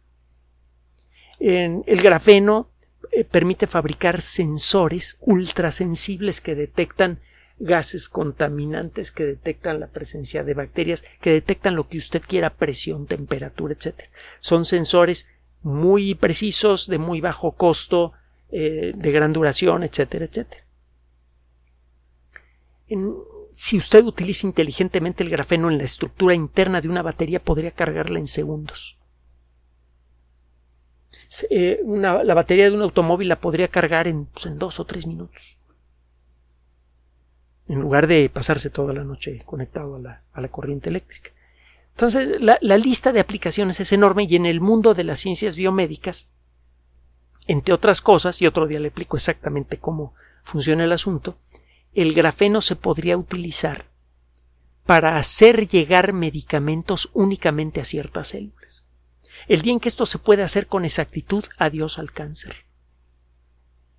En 1.40 1.84
el 1.86 2.02
grafeno 2.02 2.72
eh, 3.12 3.26
permite 3.26 3.68
fabricar 3.68 4.22
sensores 4.22 5.18
ultrasensibles 5.22 6.42
que 6.42 6.56
detectan 6.56 7.20
gases 7.60 8.10
contaminantes, 8.10 9.12
que 9.12 9.28
detectan 9.28 9.80
la 9.80 9.86
presencia 9.86 10.44
de 10.44 10.56
bacterias, 10.56 11.04
que 11.22 11.30
detectan 11.30 11.76
lo 11.76 11.88
que 11.88 12.00
usted 12.00 12.24
quiera, 12.28 12.56
presión, 12.56 13.06
temperatura, 13.06 13.76
etc. 13.76 14.06
Son 14.40 14.66
sensores 14.66 15.30
muy 15.62 16.16
precisos, 16.16 16.88
de 16.88 16.98
muy 16.98 17.22
bajo 17.22 17.52
costo, 17.52 18.14
eh, 18.50 18.94
de 18.96 19.12
gran 19.12 19.34
duración, 19.34 19.84
etcétera, 19.84 20.26
etcétera. 20.26 20.64
si 23.52 23.78
usted 23.78 24.06
utiliza 24.06 24.48
inteligentemente 24.48 25.24
el 25.24 25.30
grafeno 25.30 25.70
en 25.70 25.78
la 25.78 25.84
estructura 25.84 26.34
interna 26.34 26.80
de 26.80 26.90
una 26.90 27.02
batería, 27.02 27.40
podría 27.44 27.72
cargarla 27.72 28.20
en 28.20 28.28
segundos. 28.28 28.98
Eh, 31.50 31.82
la 31.86 32.34
batería 32.34 32.70
de 32.70 32.76
un 32.76 32.82
automóvil 32.82 33.28
la 33.28 33.42
podría 33.42 33.68
cargar 33.68 34.08
en, 34.08 34.26
pues, 34.28 34.46
en 34.46 34.58
dos 34.58 34.80
o 34.80 34.86
tres 34.86 35.08
minutos. 35.08 35.58
En 37.68 37.82
lugar 37.82 38.08
de 38.08 38.30
pasarse 38.30 38.70
toda 38.70 38.94
la 38.94 39.04
noche 39.04 39.42
conectado 39.46 39.96
a 39.96 40.00
la, 40.00 40.24
a 40.32 40.40
la 40.40 40.48
corriente 40.48 40.90
eléctrica. 40.90 41.32
Entonces, 41.92 42.40
la, 42.42 42.58
la, 42.62 42.78
lista 42.78 43.12
de 43.12 43.20
aplicaciones 43.20 43.80
es 43.80 43.92
enorme 43.92 44.26
y 44.30 44.36
en 44.36 44.46
el 44.46 44.62
mundo 44.62 44.94
de 44.94 45.04
las 45.04 45.20
ciencias 45.20 45.56
biomédicas, 45.56 46.30
entre 47.48 47.74
otras 47.74 48.02
cosas, 48.02 48.42
y 48.42 48.48
otro 48.48 48.68
día 48.68 48.80
le 48.80 48.90
explico 48.90 49.18
exactamente 49.18 49.78
cómo 49.78 50.14
funciona 50.44 50.84
el 50.84 50.92
asunto, 50.92 51.38
el 51.94 52.14
grafeno 52.14 52.62
se 52.62 52.76
podría 52.76 53.18
utilizar 53.18 53.86
para 54.86 55.18
hacer 55.18 55.68
llegar 55.68 56.14
medicamentos 56.14 57.10
únicamente 57.14 57.82
a 57.82 57.86
ciertas 57.86 58.30
células. 58.30 58.86
El 59.48 59.62
día 59.62 59.74
en 59.74 59.80
que 59.80 59.90
esto 59.90 60.06
se 60.06 60.20
puede 60.20 60.44
hacer 60.44 60.68
con 60.68 60.86
exactitud, 60.86 61.46
adiós 61.58 62.00
al 62.00 62.12
cáncer. 62.12 62.66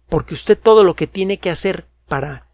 Porque 0.08 0.34
usted 0.34 0.58
todo 0.58 0.84
lo 0.84 0.94
que 0.94 1.06
tiene 1.06 1.38
que 1.38 1.50
hacer 1.50 1.86
para 2.06 2.48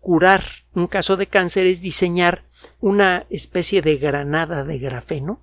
curar 0.00 0.44
un 0.74 0.86
caso 0.86 1.16
de 1.16 1.26
cáncer 1.26 1.66
es 1.66 1.80
diseñar 1.80 2.44
una 2.80 3.26
especie 3.30 3.82
de 3.82 3.96
granada 3.96 4.64
de 4.64 4.78
grafeno 4.78 5.40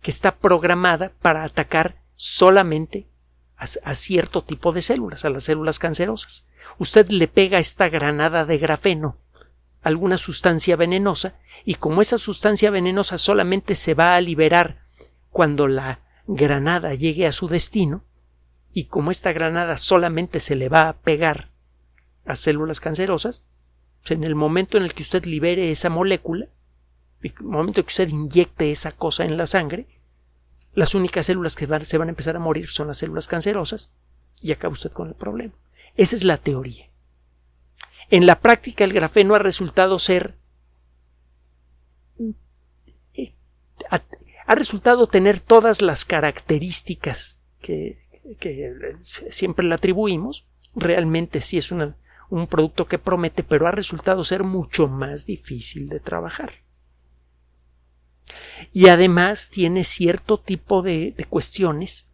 que 0.00 0.10
está 0.10 0.36
programada 0.36 1.12
para 1.22 1.44
atacar 1.44 2.02
solamente 2.14 3.06
a, 3.56 3.94
cierto 3.94 4.42
tipo 4.42 4.72
de 4.72 4.82
células, 4.82 5.24
a 5.24 5.30
las 5.30 5.44
células 5.44 5.78
cancerosas. 5.78 6.46
Usted 6.78 7.08
le 7.10 7.28
pega 7.28 7.58
esta 7.58 7.88
granada 7.88 8.44
de 8.44 8.58
grafeno 8.58 9.18
alguna 9.82 10.16
sustancia 10.16 10.76
venenosa 10.76 11.34
y 11.64 11.74
como 11.74 12.00
esa 12.00 12.16
sustancia 12.16 12.70
venenosa 12.70 13.18
solamente 13.18 13.74
se 13.74 13.92
va 13.92 14.16
a 14.16 14.20
liberar 14.20 14.82
cuando 15.28 15.68
la 15.68 16.00
granada 16.26 16.94
llegue 16.94 17.26
a 17.26 17.32
su 17.32 17.48
destino, 17.48 18.04
y 18.72 18.84
como 18.84 19.10
esta 19.10 19.32
granada 19.32 19.76
solamente 19.76 20.40
se 20.40 20.56
le 20.56 20.68
va 20.68 20.88
a 20.88 20.96
pegar 20.96 21.50
a 22.24 22.34
células 22.34 22.80
cancerosas, 22.80 23.44
pues 24.00 24.12
en 24.12 24.24
el 24.24 24.34
momento 24.34 24.76
en 24.76 24.84
el 24.84 24.94
que 24.94 25.02
usted 25.02 25.24
libere 25.26 25.70
esa 25.70 25.90
molécula, 25.90 26.46
en 27.22 27.34
el 27.38 27.44
momento 27.44 27.80
en 27.80 27.86
que 27.86 27.90
usted 27.92 28.08
inyecte 28.08 28.70
esa 28.70 28.92
cosa 28.92 29.24
en 29.24 29.36
la 29.36 29.46
sangre, 29.46 29.86
las 30.74 30.94
únicas 30.94 31.26
células 31.26 31.54
que 31.56 31.66
se 31.84 31.98
van 31.98 32.08
a 32.08 32.10
empezar 32.10 32.36
a 32.36 32.40
morir 32.40 32.68
son 32.68 32.88
las 32.88 32.98
células 32.98 33.28
cancerosas 33.28 33.92
y 34.40 34.52
acaba 34.52 34.72
usted 34.72 34.90
con 34.90 35.08
el 35.08 35.14
problema. 35.14 35.54
Esa 35.96 36.16
es 36.16 36.24
la 36.24 36.36
teoría. 36.36 36.90
En 38.10 38.26
la 38.26 38.40
práctica 38.40 38.84
el 38.84 38.92
grafeno 38.92 39.34
ha 39.34 39.38
resultado 39.38 39.98
ser 39.98 40.36
eh, 43.14 43.34
ha 44.46 44.54
resultado 44.54 45.06
tener 45.06 45.40
todas 45.40 45.80
las 45.80 46.04
características 46.04 47.40
que, 47.60 48.02
siempre 49.02 49.66
le 49.66 49.74
atribuimos. 49.74 50.46
Realmente 50.74 51.40
sí 51.40 51.58
es 51.58 51.70
un 51.70 52.46
producto 52.48 52.86
que 52.86 52.98
promete, 52.98 53.42
pero 53.42 53.66
ha 53.66 53.70
resultado 53.70 54.24
ser 54.24 54.42
mucho 54.42 54.88
más 54.88 55.24
difícil 55.24 55.88
de 55.88 56.00
trabajar. 56.00 56.63
Y 58.72 58.88
además 58.88 59.50
tiene 59.50 59.84
cierto 59.84 60.38
tipo 60.38 60.82
de, 60.82 61.14
cuestiones 61.28 62.06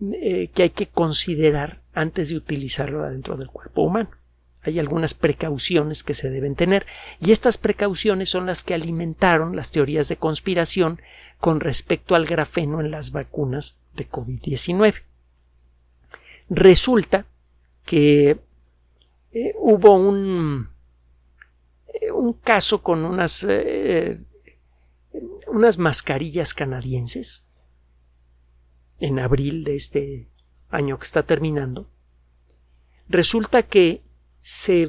eh, 0.00 0.48
que 0.54 0.64
hay 0.64 0.70
que 0.70 0.86
considerar 0.86 1.82
antes 1.92 2.28
de 2.28 2.36
utilizarlo 2.36 3.08
dentro 3.08 3.36
del 3.36 3.48
cuerpo 3.48 3.82
humano 3.82 4.10
hay 4.62 4.78
algunas 4.78 5.14
precauciones 5.14 6.02
que 6.02 6.14
se 6.14 6.30
deben 6.30 6.54
tener 6.54 6.86
y 7.20 7.32
estas 7.32 7.56
precauciones 7.56 8.28
son 8.28 8.46
las 8.46 8.62
que 8.62 8.74
alimentaron 8.74 9.56
las 9.56 9.70
teorías 9.70 10.08
de 10.08 10.16
conspiración 10.16 11.00
con 11.38 11.60
respecto 11.60 12.14
al 12.14 12.26
grafeno 12.26 12.80
en 12.80 12.90
las 12.90 13.12
vacunas 13.12 13.78
de 13.94 14.08
COVID-19. 14.08 15.02
Resulta 16.50 17.26
que 17.86 18.38
eh, 19.32 19.54
hubo 19.58 19.94
un, 19.94 20.68
eh, 21.94 22.10
un, 22.10 22.34
caso 22.34 22.82
con 22.82 23.04
unas, 23.04 23.46
unas 25.50 25.78
mascarillas 25.78 26.54
canadienses 26.54 27.44
en 28.98 29.18
abril 29.18 29.64
de 29.64 29.76
este 29.76 30.28
año 30.70 30.98
que 30.98 31.04
está 31.04 31.22
terminando. 31.22 31.90
Resulta 33.08 33.62
que 33.62 34.02
se, 34.38 34.88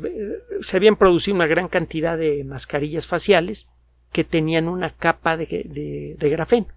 habían 0.73 0.95
producido 0.95 1.35
una 1.35 1.47
gran 1.47 1.67
cantidad 1.67 2.17
de 2.17 2.43
mascarillas 2.43 3.07
faciales 3.07 3.69
que 4.11 4.23
tenían 4.23 4.67
una 4.67 4.91
capa 4.91 5.37
de, 5.37 6.15
de, 6.17 6.29
grafeno. 6.29 6.67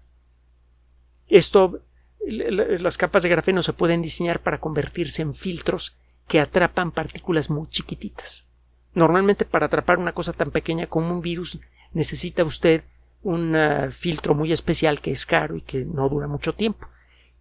Esto, 1.27 1.81
las 2.27 2.97
capas 2.97 3.23
de 3.23 3.29
grafeno 3.29 3.61
se 3.61 3.73
pueden 3.73 4.01
diseñar 4.01 4.39
para 4.39 4.59
convertirse 4.59 5.21
en 5.21 5.33
filtros 5.33 5.95
que 6.27 6.39
atrapan 6.39 6.91
partículas 6.91 7.49
muy 7.49 7.67
chiquititas. 7.69 8.45
Normalmente 8.93 9.45
para 9.45 9.67
atrapar 9.67 9.99
una 9.99 10.13
cosa 10.13 10.33
tan 10.33 10.51
pequeña 10.51 10.87
como 10.87 11.13
un 11.13 11.21
virus 11.21 11.59
necesita 11.93 12.43
usted 12.43 12.83
un 13.25 13.55
ah, 13.55 13.89
filtro 13.91 14.35
muy 14.35 14.51
especial 14.51 15.01
que 15.01 15.11
es 15.11 15.25
caro 15.25 15.55
y 15.57 15.61
que 15.61 15.83
no 15.83 16.07
dura 16.09 16.27
mucho 16.27 16.53
tiempo. 16.53 16.87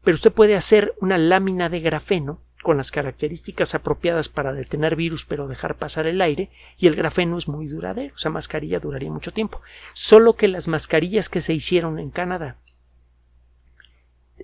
Pero 0.02 0.14
usted 0.14 0.32
puede 0.32 0.56
hacer 0.56 0.94
una 1.00 1.18
lámina 1.18 1.68
de 1.68 1.80
grafeno 1.80 2.40
con 2.62 2.78
las 2.78 2.90
características 2.90 3.74
apropiadas 3.74 4.30
para 4.30 4.54
detener 4.54 4.96
virus 4.96 5.26
pero 5.26 5.46
dejar 5.46 5.76
pasar 5.76 6.06
el 6.06 6.22
aire 6.22 6.50
y 6.78 6.86
el 6.86 6.96
grafeno 6.96 7.36
es 7.36 7.48
muy 7.48 7.66
duradero, 7.66 8.14
esa 8.16 8.30
mascarilla 8.30 8.80
duraría 8.80 9.10
mucho 9.10 9.32
tiempo. 9.32 9.60
Solo 9.92 10.32
que 10.32 10.48
las 10.48 10.68
mascarillas 10.68 11.28
que 11.28 11.42
se 11.42 11.52
hicieron 11.52 11.98
en 11.98 12.10
Canadá 12.10 12.56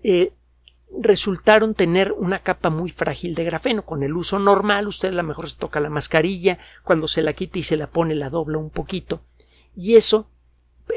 eh, 0.05 0.35
resultaron 0.95 1.75
tener 1.75 2.13
una 2.13 2.41
capa 2.41 2.69
muy 2.69 2.91
frágil 2.91 3.35
de 3.35 3.45
grafeno. 3.45 3.87
Con 3.87 4.03
el 4.03 4.15
uso 4.15 4.39
normal, 4.39 4.89
usted 4.89 5.09
a 5.09 5.17
lo 5.17 5.23
mejor 5.23 5.49
se 5.49 5.59
toca 5.59 5.81
la 5.81 5.89
mascarilla, 5.89 6.59
cuando 6.83 7.09
se 7.09 7.23
la 7.23 7.33
quita 7.33 7.59
y 7.59 7.63
se 7.63 7.79
la 7.79 7.87
pone 7.87 8.15
la 8.15 8.29
dobla 8.29 8.59
un 8.59 8.69
poquito, 8.69 9.23
y 9.75 9.97
eso 9.97 10.29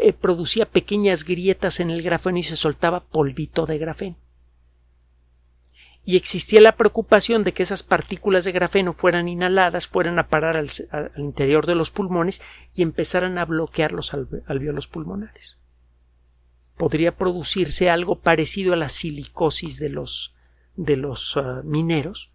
eh, 0.02 0.14
producía 0.14 0.66
pequeñas 0.66 1.24
grietas 1.24 1.80
en 1.80 1.90
el 1.90 2.02
grafeno 2.02 2.38
y 2.38 2.44
se 2.44 2.56
soltaba 2.56 3.04
polvito 3.04 3.66
de 3.66 3.78
grafeno 3.78 4.18
y 6.06 6.18
existía 6.18 6.60
la 6.60 6.76
preocupación 6.76 7.44
de 7.44 7.54
que 7.54 7.64
esas 7.64 7.82
partículas 7.82 8.44
de 8.44 8.52
grafeno 8.52 8.92
fueran 8.94 9.28
inhaladas, 9.28 9.88
fueran 9.88 10.20
a 10.20 10.28
parar 10.28 10.58
al, 10.58 10.70
interior 11.16 11.66
de 11.66 11.76
los 11.76 11.92
pulmones 11.92 12.42
y 12.76 12.82
empezaran 12.82 13.38
a 13.38 13.46
bloquear 13.46 13.94
los 13.94 14.14
alveolos 14.14 14.88
pulmonares. 14.88 15.60
Podría 16.76 17.16
producirse 17.16 17.90
algo 17.90 18.20
parecido 18.20 18.74
a 18.74 18.78
la 18.78 18.90
silicosis 18.90 19.80
de 19.80 19.90
los, 19.90 20.36
de 20.76 20.98
los 20.98 21.38
ah, 21.38 21.62
mineros. 21.64 22.32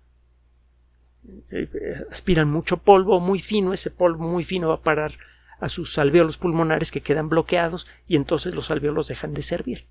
Eh, 1.51 1.68
aspiran 2.11 2.49
mucho 2.49 2.79
polvo 2.79 3.21
muy 3.21 3.38
fino, 3.38 3.75
ese 3.75 3.90
polvo 3.90 4.27
muy 4.27 4.44
fino 4.44 4.68
va 4.68 4.77
a 4.77 4.83
parar 4.83 5.12
a 5.61 5.68
sus 5.68 5.99
alveolos 5.99 6.38
pulmonares 6.38 6.90
que 6.90 7.03
quedan 7.03 7.29
bloqueados 7.29 7.87
y 8.07 8.16
entonces 8.16 8.55
los 8.55 8.71
alveolos 8.71 9.09
dejan 9.09 9.35
de 9.35 9.42
servir 9.42 9.88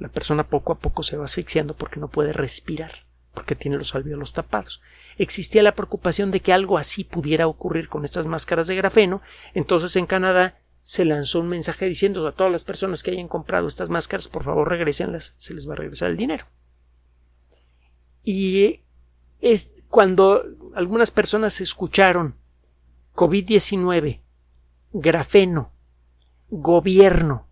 la 0.00 0.08
persona 0.08 0.48
poco 0.48 0.72
a 0.72 0.78
poco 0.78 1.02
se 1.02 1.16
va 1.16 1.26
asfixiando 1.26 1.76
porque 1.76 2.00
no 2.00 2.08
puede 2.08 2.32
respirar, 2.32 3.06
porque 3.34 3.54
tiene 3.54 3.76
los 3.76 3.94
alvéolos 3.94 4.32
tapados. 4.32 4.80
Existía 5.18 5.62
la 5.62 5.74
preocupación 5.74 6.30
de 6.30 6.40
que 6.40 6.54
algo 6.54 6.78
así 6.78 7.04
pudiera 7.04 7.46
ocurrir 7.46 7.88
con 7.88 8.04
estas 8.04 8.26
máscaras 8.26 8.66
de 8.66 8.76
grafeno, 8.76 9.20
entonces 9.52 9.94
en 9.96 10.06
Canadá 10.06 10.58
se 10.80 11.04
lanzó 11.04 11.40
un 11.40 11.48
mensaje 11.48 11.84
diciendo 11.84 12.26
a 12.26 12.32
todas 12.32 12.50
las 12.50 12.64
personas 12.64 13.02
que 13.02 13.10
hayan 13.10 13.28
comprado 13.28 13.68
estas 13.68 13.90
máscaras, 13.90 14.28
por 14.28 14.42
favor 14.42 14.70
regresenlas, 14.70 15.34
se 15.36 15.52
les 15.52 15.68
va 15.68 15.74
a 15.74 15.76
regresar 15.76 16.10
el 16.10 16.16
dinero. 16.16 16.46
Y 18.24 18.80
es 19.40 19.84
cuando 19.88 20.44
algunas 20.74 21.10
personas 21.10 21.60
escucharon 21.60 22.36
COVID-19, 23.14 24.22
grafeno, 24.92 25.72
gobierno, 26.48 27.46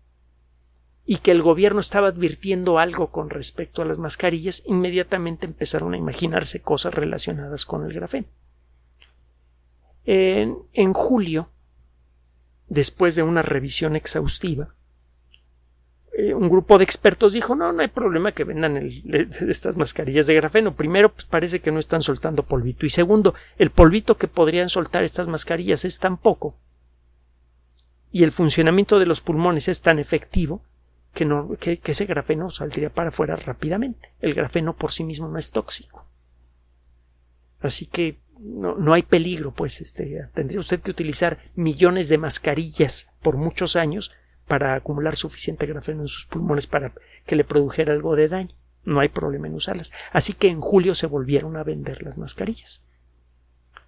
y 1.05 1.17
que 1.17 1.31
el 1.31 1.41
gobierno 1.41 1.79
estaba 1.79 2.09
advirtiendo 2.09 2.77
algo 2.77 3.11
con 3.11 3.29
respecto 3.29 3.81
a 3.81 3.85
las 3.85 3.97
mascarillas, 3.97 4.61
inmediatamente 4.67 5.47
empezaron 5.47 5.93
a 5.93 5.97
imaginarse 5.97 6.61
cosas 6.61 6.93
relacionadas 6.93 7.65
con 7.65 7.83
el 7.83 7.93
grafeno. 7.93 8.27
En, 10.05 10.55
en 10.73 10.93
julio, 10.93 11.49
después 12.67 13.15
de 13.15 13.23
una 13.23 13.41
revisión 13.41 13.95
exhaustiva, 13.95 14.75
eh, 16.13 16.33
un 16.33 16.49
grupo 16.49 16.77
de 16.77 16.83
expertos 16.83 17.33
dijo 17.33 17.55
no, 17.55 17.71
no 17.71 17.81
hay 17.81 17.87
problema 17.87 18.33
que 18.33 18.43
vendan 18.43 18.77
estas 19.47 19.77
mascarillas 19.77 20.27
de 20.27 20.35
grafeno. 20.35 20.75
Primero, 20.75 21.13
pues 21.13 21.25
parece 21.25 21.59
que 21.59 21.71
no 21.71 21.79
están 21.79 22.01
soltando 22.01 22.43
polvito. 22.43 22.85
Y 22.85 22.89
segundo, 22.89 23.33
el 23.57 23.71
polvito 23.71 24.17
que 24.17 24.27
podrían 24.27 24.69
soltar 24.69 25.03
estas 25.03 25.27
mascarillas 25.27 25.85
es 25.85 25.97
tan 25.97 26.17
poco 26.17 26.55
y 28.11 28.23
el 28.23 28.31
funcionamiento 28.31 28.99
de 28.99 29.05
los 29.05 29.21
pulmones 29.21 29.67
es 29.67 29.81
tan 29.81 29.99
efectivo 29.99 30.63
que, 31.13 31.25
no, 31.25 31.55
que, 31.59 31.79
ese 31.83 32.05
grafeno 32.05 32.49
saldría 32.49 32.89
para 32.89 33.09
afuera 33.09 33.35
rápidamente. 33.35 34.13
El 34.19 34.33
grafeno 34.33 34.75
por 34.75 34.91
sí 34.91 35.03
mismo 35.03 35.27
no 35.27 35.37
es 35.37 35.51
tóxico. 35.51 36.07
Así 37.61 37.85
que 37.85 38.19
no, 38.39 38.75
no, 38.75 38.93
hay 38.93 39.03
peligro, 39.03 39.53
pues 39.53 39.81
este, 39.81 40.27
tendría 40.33 40.59
usted 40.59 40.79
que 40.79 40.91
utilizar 40.91 41.39
millones 41.55 42.07
de 42.07 42.17
mascarillas 42.17 43.09
por 43.21 43.37
muchos 43.37 43.75
años 43.75 44.11
para 44.47 44.75
acumular 44.75 45.15
suficiente 45.15 45.65
grafeno 45.65 46.01
en 46.01 46.07
sus 46.07 46.25
pulmones 46.25 46.65
para 46.65 46.93
que 47.25 47.35
le 47.35 47.43
produjera 47.43 47.93
algo 47.93 48.15
de 48.15 48.29
daño. 48.29 48.55
No 48.85 49.01
hay 49.01 49.09
problema 49.09 49.47
en 49.47 49.55
usarlas. 49.55 49.91
Así 50.11 50.33
que 50.33 50.47
en 50.47 50.61
julio 50.61 50.95
se 50.95 51.05
volvieron 51.05 51.57
a 51.57 51.63
vender 51.63 52.01
las 52.01 52.17
mascarillas. 52.17 52.83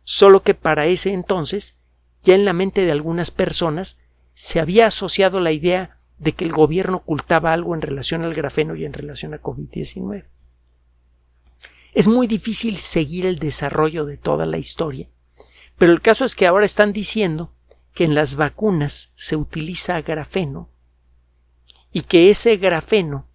Solo 0.04 0.44
que 0.44 0.54
para 0.54 0.86
ese 0.86 1.14
entonces, 1.14 1.80
ya 2.24 2.36
en 2.36 2.46
la 2.46 2.54
mente 2.54 2.86
de 2.86 2.92
algunas 2.92 3.32
personas, 3.32 4.00
se 4.34 4.60
había 4.60 4.88
asociado 4.88 5.40
la 5.40 5.52
idea 5.52 6.00
de 6.18 6.34
que 6.34 6.46
el 6.46 6.52
gobierno 6.52 6.98
ocultaba 6.98 7.52
algo 7.54 7.74
en 7.74 7.82
relación 7.82 8.24
al 8.24 8.34
grafeno 8.34 8.76
y 8.76 8.86
en 8.86 8.94
relación 8.94 9.34
a 9.34 9.42
COVID-19. 9.42 10.26
Es 11.94 12.08
muy 12.08 12.28
difícil 12.28 12.78
seguir 12.78 13.26
el 13.26 13.40
desarrollo 13.40 14.06
de 14.06 14.18
toda 14.18 14.46
la 14.46 14.58
historia, 14.58 15.10
pero 15.78 15.92
el 15.92 16.02
caso 16.02 16.26
es 16.26 16.36
que 16.36 16.48
ahora 16.48 16.66
están 16.66 16.94
diciendo 16.94 17.54
que 17.94 18.04
en 18.04 18.16
las 18.16 18.36
vacunas 18.36 19.12
se 19.16 19.36
utiliza 19.36 20.02
grafeno 20.02 20.70
y 21.92 22.02
que 22.02 22.30
ese 22.30 22.56
grafeno 22.58 23.28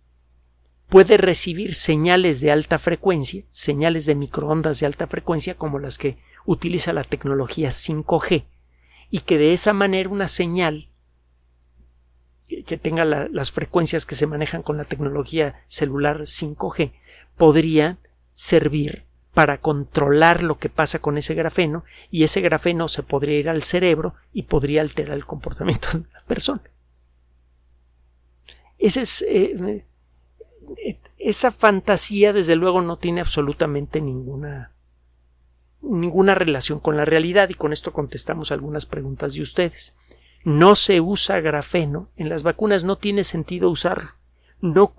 puede 0.89 1.17
recibir 1.17 1.75
señales 1.75 2.41
de 2.41 2.53
alta 2.53 2.79
frecuencia, 2.79 3.45
señales 3.53 4.07
de 4.07 4.15
microondas 4.15 4.81
de 4.81 4.87
alta 4.87 5.07
frecuencia 5.07 5.57
como 5.57 5.79
las 5.79 5.99
que 5.99 6.19
utiliza 6.47 6.93
la 6.93 7.05
tecnología 7.05 7.71
5G, 7.71 8.47
y 9.11 9.21
que 9.21 9.39
de 9.39 9.53
esa 9.53 9.73
manera 9.73 10.09
una 10.09 10.29
señal 10.29 10.89
que 12.65 12.77
tenga 12.79 13.05
las 13.05 13.51
frecuencias 13.51 14.07
que 14.07 14.15
se 14.15 14.27
manejan 14.27 14.63
con 14.63 14.77
la 14.77 14.85
tecnología 14.85 15.63
celular 15.67 16.21
5G 16.21 16.93
podría 17.37 17.99
servir 18.35 19.05
para 19.35 19.59
controlar 19.59 20.43
lo 20.43 20.59
que 20.59 20.69
pasa 20.69 21.01
con 21.01 21.19
ese 21.19 21.35
grafeno 21.35 21.85
y 22.11 22.25
ese 22.25 22.41
grafeno 22.41 22.89
se 22.89 23.03
podría 23.03 23.39
ir 23.39 23.51
al 23.51 23.63
cerebro 23.63 24.15
y 24.33 24.45
podría 24.45 24.81
alterar 24.81 25.17
el 25.17 25.27
comportamiento 25.27 25.89
de 25.93 26.05
la 26.13 26.23
persona. 26.27 26.63
es, 28.79 29.25
eh, 29.29 29.85
esa 31.19 31.51
fantasía 31.51 32.33
desde 32.33 32.57
luego 32.57 32.81
no 32.81 32.97
tiene 32.99 33.21
absolutamente 33.21 34.01
ninguna 34.01 34.73
ninguna 35.89 36.35
relación 36.35 36.81
con 36.81 36.97
la 36.97 37.05
realidad 37.05 37.49
y 37.49 37.55
con 37.55 37.73
esto 37.73 37.93
contestamos 37.93 38.53
algunas 38.53 38.87
preguntas 38.87 39.35
de 39.35 39.43
ustedes. 39.43 39.97
No 40.45 40.77
se 40.77 41.01
usa 41.01 41.41
grafeno, 41.41 42.11
en 42.17 42.29
las 42.29 42.43
vacunas 42.43 42.85
no 42.85 42.97
tiene 42.97 43.25
sentido 43.25 43.71
usarlo. 43.71 44.11
No 44.61 44.95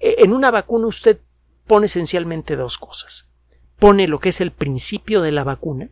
en 0.00 0.32
una 0.32 0.50
vacuna 0.50 0.86
usted 0.86 1.18
pone 1.66 1.86
esencialmente 1.86 2.56
dos 2.56 2.78
cosas 2.78 3.30
pone 3.80 4.06
lo 4.06 4.20
que 4.20 4.28
es 4.28 4.40
el 4.40 4.52
principio 4.52 5.22
de 5.22 5.32
la 5.32 5.42
vacuna, 5.42 5.88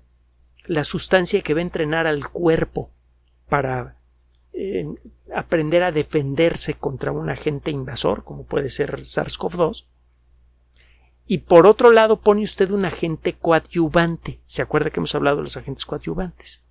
la 0.66 0.84
sustancia 0.84 1.40
que 1.40 1.54
va 1.54 1.60
a 1.60 1.62
entrenar 1.62 2.06
al 2.06 2.28
cuerpo 2.28 2.90
para 3.48 3.96
eh, 4.52 4.86
aprender 5.34 5.82
a 5.82 5.90
defenderse 5.90 6.74
contra 6.74 7.10
un 7.12 7.30
agente 7.30 7.70
invasor, 7.70 8.24
como 8.24 8.44
puede 8.44 8.68
ser 8.68 9.00
SARS-CoV-2, 9.00 9.86
y 11.28 11.38
por 11.38 11.66
otro 11.66 11.92
lado 11.92 12.20
pone 12.20 12.42
usted 12.42 12.70
un 12.70 12.86
agente 12.86 13.34
coadyuvante. 13.34 14.40
¿Se 14.46 14.62
acuerda 14.62 14.88
que 14.90 14.98
hemos 14.98 15.14
hablado 15.14 15.36
de 15.36 15.42
los 15.44 15.58
agentes 15.58 15.84
coadyuvantes? 15.84 16.64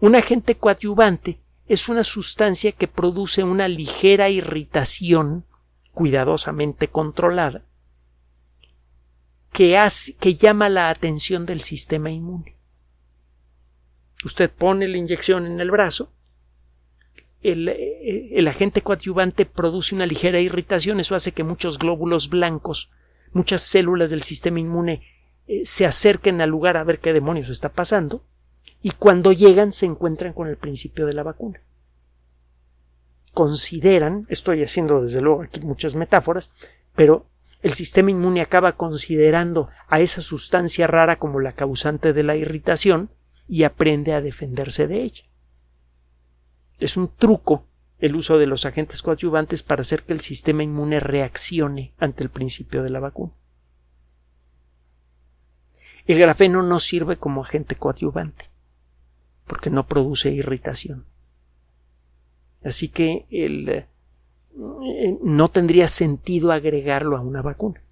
Un 0.00 0.16
agente 0.16 0.56
coadyuvante 0.56 1.38
es 1.68 1.88
una 1.88 2.02
sustancia 2.02 2.72
que 2.72 2.88
produce 2.88 3.44
una 3.44 3.68
ligera 3.68 4.28
irritación 4.28 5.46
cuidadosamente 5.92 6.88
controlada 6.88 7.62
que, 9.52 9.78
hace, 9.78 10.14
que 10.16 10.34
llama 10.34 10.68
la 10.68 10.90
atención 10.90 11.46
del 11.46 11.60
sistema 11.60 12.10
inmune. 12.10 12.56
Usted 14.24 14.50
pone 14.50 14.88
la 14.88 14.96
inyección 14.96 15.46
en 15.46 15.60
el 15.60 15.70
brazo, 15.70 16.10
el, 17.42 17.68
eh, 17.68 18.30
el, 18.32 18.48
agente 18.48 18.80
coadyuvante 18.80 19.46
produce 19.46 19.94
una 19.94 20.06
ligera 20.06 20.40
irritación, 20.40 20.98
eso 20.98 21.14
hace 21.14 21.30
que 21.30 21.44
muchos 21.44 21.78
glóbulos 21.78 22.30
blancos, 22.30 22.90
muchas 23.34 23.60
células 23.60 24.10
del 24.10 24.22
sistema 24.22 24.60
inmune 24.60 25.02
eh, 25.46 25.66
se 25.66 25.84
acerquen 25.84 26.40
al 26.40 26.48
lugar 26.48 26.78
a 26.78 26.84
ver 26.84 27.00
qué 27.00 27.12
demonios 27.12 27.50
está 27.50 27.68
pasando, 27.68 28.24
y 28.80 28.92
cuando 28.92 29.32
llegan 29.32 29.72
se 29.72 29.86
encuentran 29.86 30.32
con 30.32 30.48
el 30.48 30.56
principio 30.56 31.06
de 31.06 31.12
la 31.12 31.22
vacuna. 31.22 31.60
Consideran, 33.32 34.26
estoy 34.28 34.62
haciendo 34.62 35.02
desde 35.02 35.20
luego 35.20 35.42
aquí 35.42 35.60
muchas 35.60 35.94
metáforas, 35.94 36.52
pero 36.94 37.26
el 37.62 37.72
sistema 37.72 38.10
inmune 38.10 38.42
acaba 38.42 38.72
considerando 38.76 39.68
a 39.88 40.00
esa 40.00 40.20
sustancia 40.20 40.86
rara 40.86 41.18
como 41.18 41.40
la 41.40 41.52
causante 41.52 42.12
de 42.12 42.22
la 42.22 42.36
irritación 42.36 43.10
y 43.48 43.64
aprende 43.64 44.12
a 44.12 44.20
defenderse 44.20 44.86
de 44.86 45.02
ella. 45.02 45.24
Es 46.78 46.96
un 46.96 47.08
truco 47.08 47.66
el 47.98 48.16
uso 48.16 48.38
de 48.38 48.46
los 48.46 48.66
agentes 48.66 49.02
coadyuvantes 49.02 49.62
para 49.62 49.82
hacer 49.82 50.02
que 50.02 50.12
el 50.12 50.20
sistema 50.20 50.62
inmune 50.62 51.00
reaccione 51.00 51.94
ante 51.98 52.22
el 52.22 52.30
principio 52.30 52.82
de 52.82 52.90
la 52.90 53.00
vacuna. 53.00 53.32
El 56.06 56.18
grafeno 56.18 56.62
no 56.62 56.80
sirve 56.80 57.16
como 57.16 57.42
agente 57.42 57.76
coadyuvante 57.76 58.50
porque 59.46 59.70
no 59.70 59.86
produce 59.86 60.30
irritación. 60.30 61.06
Así 62.62 62.88
que 62.88 63.26
el, 63.30 63.68
eh, 63.68 65.18
no 65.22 65.50
tendría 65.50 65.88
sentido 65.88 66.52
agregarlo 66.52 67.16
a 67.16 67.20
una 67.20 67.42
vacuna. 67.42 67.82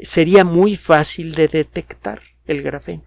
Sería 0.00 0.44
muy 0.44 0.76
fácil 0.76 1.34
de 1.34 1.48
detectar 1.48 2.22
el 2.44 2.62
grafeno, 2.62 3.04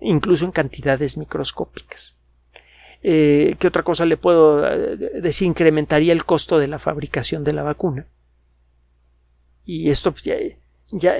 incluso 0.00 0.44
en 0.44 0.52
cantidades 0.52 1.18
microscópicas. 1.18 2.16
Eh, 3.02 3.56
¿Qué 3.58 3.66
otra 3.66 3.82
cosa 3.82 4.06
le 4.06 4.16
puedo 4.16 4.66
eh, 4.66 4.96
decir? 5.20 5.46
Incrementaría 5.46 6.12
el 6.12 6.24
costo 6.24 6.58
de 6.58 6.68
la 6.68 6.78
fabricación 6.78 7.44
de 7.44 7.52
la 7.52 7.62
vacuna. 7.62 8.06
Y 9.64 9.90
esto 9.90 10.12
pues, 10.12 10.24
ya, 10.24 11.14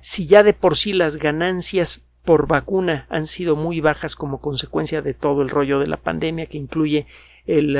si 0.00 0.26
ya 0.26 0.42
de 0.42 0.52
por 0.52 0.76
sí 0.76 0.92
las 0.92 1.16
ganancias 1.16 2.04
por 2.24 2.46
vacuna 2.46 3.06
han 3.08 3.26
sido 3.26 3.56
muy 3.56 3.80
bajas 3.80 4.16
como 4.16 4.40
consecuencia 4.40 5.02
de 5.02 5.14
todo 5.14 5.42
el 5.42 5.48
rollo 5.48 5.78
de 5.78 5.86
la 5.86 5.96
pandemia 5.96 6.46
que 6.46 6.58
incluye 6.58 7.06
el, 7.46 7.76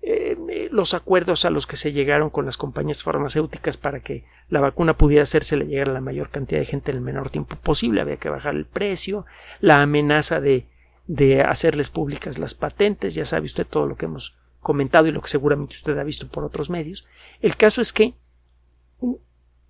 eh, 0.00 0.68
los 0.70 0.94
acuerdos 0.94 1.44
a 1.44 1.50
los 1.50 1.66
que 1.66 1.76
se 1.76 1.92
llegaron 1.92 2.30
con 2.30 2.46
las 2.46 2.56
compañías 2.56 3.02
farmacéuticas 3.02 3.76
para 3.76 4.00
que 4.00 4.24
la 4.48 4.60
vacuna 4.60 4.96
pudiera 4.96 5.24
hacerse 5.24 5.56
le 5.56 5.66
llegar 5.66 5.90
a 5.90 5.92
la 5.92 6.00
mayor 6.00 6.30
cantidad 6.30 6.60
de 6.60 6.66
gente 6.66 6.92
en 6.92 6.98
el 6.98 7.02
menor 7.02 7.30
tiempo 7.30 7.56
posible. 7.56 8.00
Había 8.00 8.16
que 8.16 8.28
bajar 8.28 8.54
el 8.54 8.64
precio, 8.64 9.26
la 9.60 9.82
amenaza 9.82 10.40
de, 10.40 10.66
de 11.08 11.40
hacerles 11.40 11.88
públicas 11.88 12.38
las 12.38 12.54
patentes, 12.54 13.14
ya 13.14 13.26
sabe 13.26 13.46
usted 13.46 13.66
todo 13.66 13.86
lo 13.86 13.96
que 13.96 14.04
hemos 14.04 14.36
comentado 14.60 15.06
y 15.08 15.12
lo 15.12 15.22
que 15.22 15.30
seguramente 15.30 15.74
usted 15.74 15.96
ha 15.98 16.04
visto 16.04 16.28
por 16.28 16.44
otros 16.44 16.68
medios. 16.68 17.06
El 17.40 17.56
caso 17.56 17.80
es 17.80 17.92
que 17.92 18.14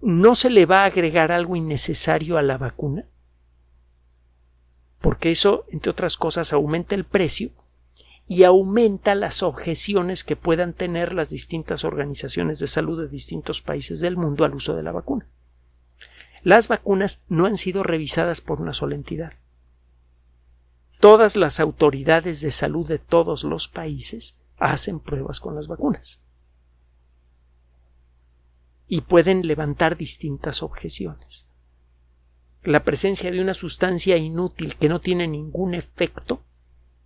no 0.01 0.35
se 0.35 0.51
le 0.51 0.67
va 0.67 0.83
a 0.83 0.87
agregar 0.87 1.31
algo 1.31 1.55
innecesario 1.55 2.39
a 2.39 2.43
la 2.43 2.59
vacuna, 2.59 3.07
porque 5.01 5.31
eso, 5.31 5.65
entre 5.71 5.93
otras 5.93 6.17
cosas, 6.17 6.53
aumenta 6.53 6.97
el 6.97 7.05
precio 7.05 7.51
y 8.27 8.43
aumenta 8.43 9.15
las 9.15 9.45
objeciones 9.45 10.25
que 10.25 10.35
puedan 10.35 10.73
tener 10.75 11.15
las 11.15 11.31
distintas 11.31 11.85
organizaciones 11.85 12.59
de 12.59 12.67
salud 12.67 13.01
de 13.01 13.09
distintos 13.09 13.63
países 13.63 14.01
del 14.01 14.17
mundo 14.17 14.45
al 14.45 14.55
uso 14.55 14.75
de 14.75 14.83
la 14.83 14.91
vacuna. 14.91 15.29
Las 16.43 16.67
vacunas 16.67 17.23
no 17.29 17.47
han 17.47 17.57
sido 17.57 17.85
revisadas 17.85 18.41
por 18.41 18.61
una 18.61 18.73
sola 18.73 18.97
entidad. 18.97 19.35
Todas 21.01 21.37
las 21.37 21.61
autoridades 21.61 22.41
de 22.41 22.51
salud 22.51 22.87
de 22.89 22.99
todos 22.99 23.45
los 23.45 23.69
países 23.69 24.39
hacen 24.59 24.99
pruebas 24.99 25.39
con 25.39 25.55
las 25.55 25.69
vacunas 25.69 26.23
y 28.89 29.03
pueden 29.03 29.47
levantar 29.47 29.97
distintas 29.97 30.63
objeciones. 30.63 31.47
La 32.65 32.83
presencia 32.83 33.31
de 33.31 33.41
una 33.41 33.55
sustancia 33.55 34.17
inútil 34.17 34.77
que 34.77 34.89
no 34.89 35.01
tiene 35.01 35.29
ningún 35.29 35.75
efecto 35.75 36.43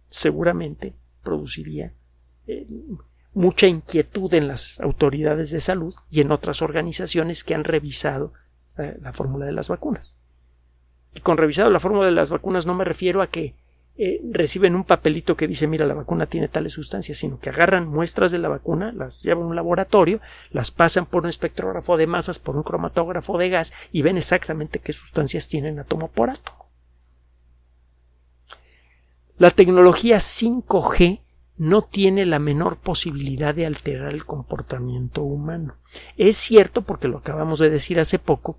seguramente 0.09 0.95
produciría 1.23 1.93
eh, 2.47 2.67
mucha 3.35 3.67
inquietud 3.67 4.33
en 4.35 4.49
las 4.49 4.81
autoridades 4.81 5.51
de 5.51 5.61
salud 5.61 5.95
y 6.11 6.21
en 6.21 6.33
otras 6.33 6.63
organizaciones 6.63 7.45
que 7.45 7.55
han 7.55 7.65
revisado 7.65 8.33
eh, 8.79 8.97
la 9.01 9.13
fórmula 9.13 9.45
de 9.45 9.53
las 9.53 9.69
vacunas. 9.69 10.19
Y 11.15 11.21
con 11.21 11.37
revisado 11.37 11.69
la 11.71 11.81
fórmula 11.81 12.07
de 12.07 12.13
las 12.13 12.31
vacunas 12.31 12.65
no 12.65 12.75
me 12.75 12.85
refiero 12.85 13.21
a 13.21 13.27
que 13.27 13.55
eh, 13.99 14.21
reciben 14.31 14.75
un 14.75 14.85
papelito 14.85 15.37
que 15.37 15.47
dice 15.47 15.67
mira 15.67 15.87
la 15.87 15.95
vacuna 15.95 16.27
tiene 16.27 16.49
tales 16.49 16.73
sustancias, 16.73 17.19
sino 17.19 17.39
que 17.39 17.51
agarran 17.51 17.89
muestras 17.89 18.33
de 18.33 18.39
la 18.39 18.49
vacuna, 18.49 18.91
las 18.93 19.23
llevan 19.23 19.45
a 19.45 19.47
un 19.49 19.57
laboratorio, 19.57 20.21
las 20.51 20.71
pasan 20.71 21.07
por 21.07 21.25
un 21.25 21.29
espectrógrafo 21.29 21.97
de 21.97 22.07
masas, 22.07 22.39
por 22.39 22.57
un 22.57 22.63
cromatógrafo 22.63 23.37
de 23.37 23.51
gas 23.51 23.73
y 23.93 24.03
ven 24.03 24.17
exactamente 24.17 24.79
qué 24.79 24.93
sustancias 24.93 25.49
tienen 25.49 25.79
átomo 25.79 26.09
por 26.09 26.31
átomo. 26.31 26.67
La 29.37 29.51
tecnología 29.51 30.19
5G 30.19 31.21
no 31.59 31.83
tiene 31.83 32.25
la 32.25 32.39
menor 32.39 32.79
posibilidad 32.79 33.55
de 33.55 33.67
alterar 33.67 34.13
el 34.13 34.25
comportamiento 34.25 35.23
humano. 35.23 35.77
Es 36.17 36.37
cierto, 36.37 36.83
porque 36.83 37.09
lo 37.09 37.19
acabamos 37.19 37.59
de 37.59 37.71
decir 37.71 38.01
hace 38.01 38.19
poco, 38.19 38.59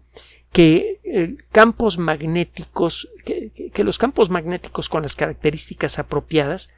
que 0.54 1.02
eh, 1.04 1.36
campos 1.52 1.98
magnéticos, 1.98 3.10
que, 3.26 3.72
los 3.84 3.98
campos 3.98 4.30
magnéticos 4.30 4.88
con 4.88 5.02
las 5.02 5.16
características 5.16 5.98
apropiadas 5.98 6.70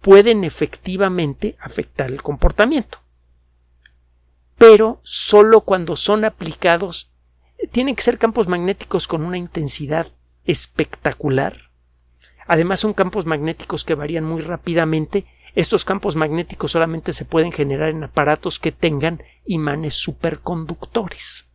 pueden 0.00 0.44
efectivamente 0.44 1.56
afectar 1.58 2.10
el 2.10 2.22
comportamiento. 2.22 2.98
Pero 4.56 5.00
solo 5.02 5.62
cuando 5.62 5.96
son 5.96 6.24
aplicados, 6.24 7.10
tienen 7.72 7.96
que 7.96 8.02
ser 8.02 8.18
campos 8.18 8.46
magnéticos 8.46 9.08
con 9.08 9.24
una 9.24 9.36
intensidad 9.36 10.12
espectacular. 10.44 11.70
Además 12.46 12.80
son 12.80 12.92
campos 12.92 13.26
magnéticos 13.26 13.84
que 13.84 13.96
varían 13.96 14.24
muy 14.24 14.42
rápidamente. 14.42 15.26
Estos 15.56 15.84
campos 15.84 16.14
magnéticos 16.14 16.70
solamente 16.70 17.12
se 17.12 17.24
pueden 17.24 17.50
generar 17.50 17.88
en 17.88 18.04
aparatos 18.04 18.60
que 18.60 18.70
tengan 18.70 19.22
imanes 19.44 19.94
superconductores. 19.94 21.48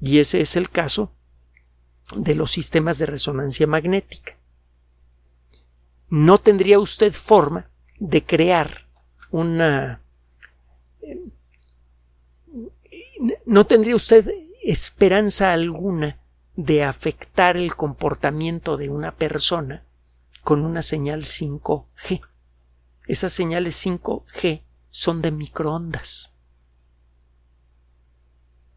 Y 0.00 0.18
ese 0.18 0.40
es 0.40 0.56
el 0.56 0.70
caso 0.70 1.12
de 2.16 2.34
los 2.34 2.50
sistemas 2.50 2.98
de 2.98 3.06
resonancia 3.06 3.66
magnética. 3.66 4.36
No 6.08 6.38
tendría 6.38 6.78
usted 6.78 7.12
forma 7.12 7.70
de 7.98 8.24
crear 8.24 8.88
una... 9.30 10.02
No 13.44 13.66
tendría 13.66 13.96
usted 13.96 14.30
esperanza 14.62 15.52
alguna 15.52 16.18
de 16.54 16.84
afectar 16.84 17.56
el 17.56 17.74
comportamiento 17.74 18.76
de 18.76 18.88
una 18.88 19.16
persona 19.16 19.84
con 20.42 20.64
una 20.64 20.82
señal 20.82 21.24
5G. 21.24 22.20
Esas 23.06 23.32
señales 23.32 23.84
5G 23.84 24.62
son 24.90 25.20
de 25.20 25.30
microondas. 25.30 26.32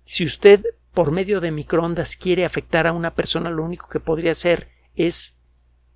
Si 0.03 0.25
usted 0.25 0.65
por 0.93 1.11
medio 1.11 1.39
de 1.39 1.51
microondas 1.51 2.15
quiere 2.15 2.45
afectar 2.45 2.87
a 2.87 2.93
una 2.93 3.13
persona, 3.13 3.49
lo 3.49 3.63
único 3.63 3.87
que 3.87 3.99
podría 3.99 4.31
hacer 4.31 4.69
es 4.95 5.37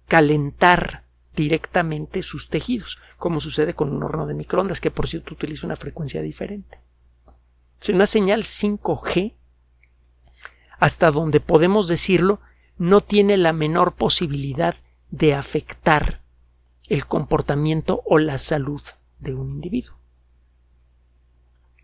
calentar 0.07 1.05
directamente 1.35 2.21
sus 2.21 2.49
tejidos, 2.49 2.99
como 3.17 3.39
sucede 3.39 3.73
con 3.73 3.91
un 3.93 4.03
horno 4.03 4.25
de 4.25 4.33
microondas, 4.33 4.79
que 4.79 4.91
por 4.91 5.07
cierto 5.07 5.33
utiliza 5.33 5.65
una 5.65 5.75
frecuencia 5.75 6.21
diferente. 6.21 6.79
Una 7.89 8.05
señal 8.05 8.43
5G, 8.43 9.35
hasta 10.79 11.11
donde 11.11 11.39
podemos 11.39 11.87
decirlo, 11.87 12.39
no 12.77 13.01
tiene 13.01 13.37
la 13.37 13.53
menor 13.53 13.95
posibilidad 13.95 14.75
de 15.11 15.33
afectar 15.33 16.23
el 16.87 17.05
comportamiento 17.05 18.01
o 18.05 18.17
la 18.17 18.37
salud 18.37 18.81
de 19.19 19.33
un 19.33 19.49
individuo. 19.49 19.97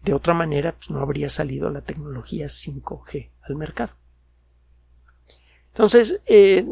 De 0.04 0.14
otra 0.14 0.34
manera, 0.34 0.74
pues, 0.74 0.90
no 0.90 1.00
habría 1.00 1.30
salido 1.30 1.70
la 1.70 1.82
tecnología 1.82 2.48
5G 2.48 3.30
al 3.44 3.56
mercado. 3.56 3.94
Entonces, 5.68 6.20
eh, 6.26 6.66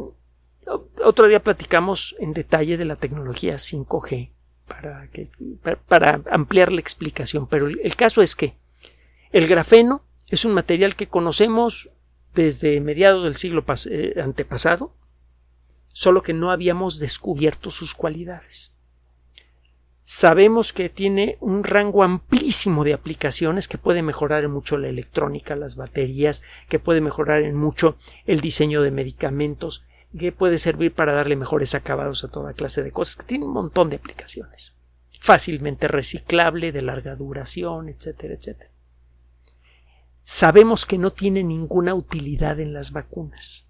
otro 1.03 1.27
día 1.27 1.41
platicamos 1.41 2.15
en 2.19 2.33
detalle 2.33 2.77
de 2.77 2.85
la 2.85 2.95
tecnología 2.95 3.55
5G 3.55 4.31
para, 5.87 6.21
ampliar 6.31 6.71
la 6.71 6.81
explicación, 6.81 7.47
pero 7.47 7.67
el, 7.67 7.95
caso 7.95 8.21
es 8.21 8.35
que 8.35 8.55
el 9.31 9.47
grafeno 9.47 10.03
es 10.27 10.45
un 10.45 10.53
material 10.53 10.95
que 10.95 11.07
conocemos 11.07 11.89
desde 12.35 12.79
mediados 12.81 13.23
del 13.23 13.35
siglo 13.35 13.65
eh, 13.89 14.21
antepasado, 14.21 14.93
solo 15.87 16.21
que 16.21 16.33
no 16.33 16.51
habíamos 16.51 16.99
descubierto 16.99 17.71
sus 17.71 17.95
cualidades 17.95 18.73
sabemos 20.11 20.73
que 20.73 20.89
tiene 20.89 21.37
un 21.39 21.63
rango 21.63 22.01
amplísimo 22.01 22.83
de 22.83 22.95
aplicaciones 22.95 23.67
que 23.67 23.77
puede 23.77 24.01
mejorar 24.01 24.43
en 24.43 24.49
mucho 24.49 24.75
la 24.79 24.87
electrónica, 24.87 25.55
las 25.55 25.75
baterías, 25.75 26.41
que 26.67 26.79
puede 26.79 26.99
mejorar 26.99 27.43
en 27.43 27.55
mucho 27.55 27.95
el 28.25 28.41
diseño 28.41 28.81
de 28.81 28.89
medicamentos, 28.89 29.85
que 30.17 30.31
puede 30.31 30.57
servir 30.57 30.95
para 30.95 31.13
darle 31.13 31.35
mejores 31.35 31.75
acabados 31.75 32.23
a 32.23 32.27
toda 32.27 32.53
clase 32.53 32.81
de 32.81 32.91
cosas, 32.91 33.17
que 33.17 33.25
tiene 33.25 33.45
un 33.45 33.53
montón 33.53 33.91
de 33.91 33.97
aplicaciones. 33.97 34.75
Fácilmente 35.19 35.87
reciclable, 35.87 36.71
de 36.71 36.81
larga 36.81 37.15
duración, 37.15 37.87
etcétera, 37.87 38.33
etcétera. 38.33 38.71
Sabemos 40.23 40.87
que 40.87 40.97
no 40.97 41.11
tiene 41.11 41.43
ninguna 41.43 41.93
utilidad 41.93 42.59
en 42.59 42.73
las 42.73 42.93
vacunas, 42.93 43.69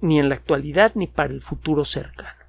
ni 0.00 0.18
en 0.18 0.30
la 0.30 0.36
actualidad 0.36 0.92
ni 0.94 1.06
para 1.06 1.34
el 1.34 1.42
futuro 1.42 1.84
cercano. 1.84 2.45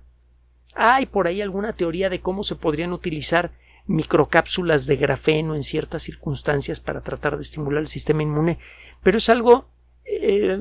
Hay 0.77 1.07
por 1.07 1.27
ahí 1.27 1.41
alguna 1.41 1.73
teoría 1.73 2.09
de 2.09 2.21
cómo 2.21 2.43
se 2.43 2.55
podrían 2.55 2.93
utilizar 2.93 3.51
microcápsulas 3.87 4.85
de 4.85 4.97
grafeno 4.97 5.55
en 5.55 5.63
ciertas 5.63 6.03
circunstancias 6.03 6.79
para 6.79 7.01
tratar 7.01 7.37
de 7.37 7.41
estimular 7.41 7.81
el 7.81 7.87
sistema 7.87 8.21
inmune, 8.21 8.59
pero 9.01 9.17
es 9.17 9.29
algo 9.29 9.69
eh, 10.05 10.59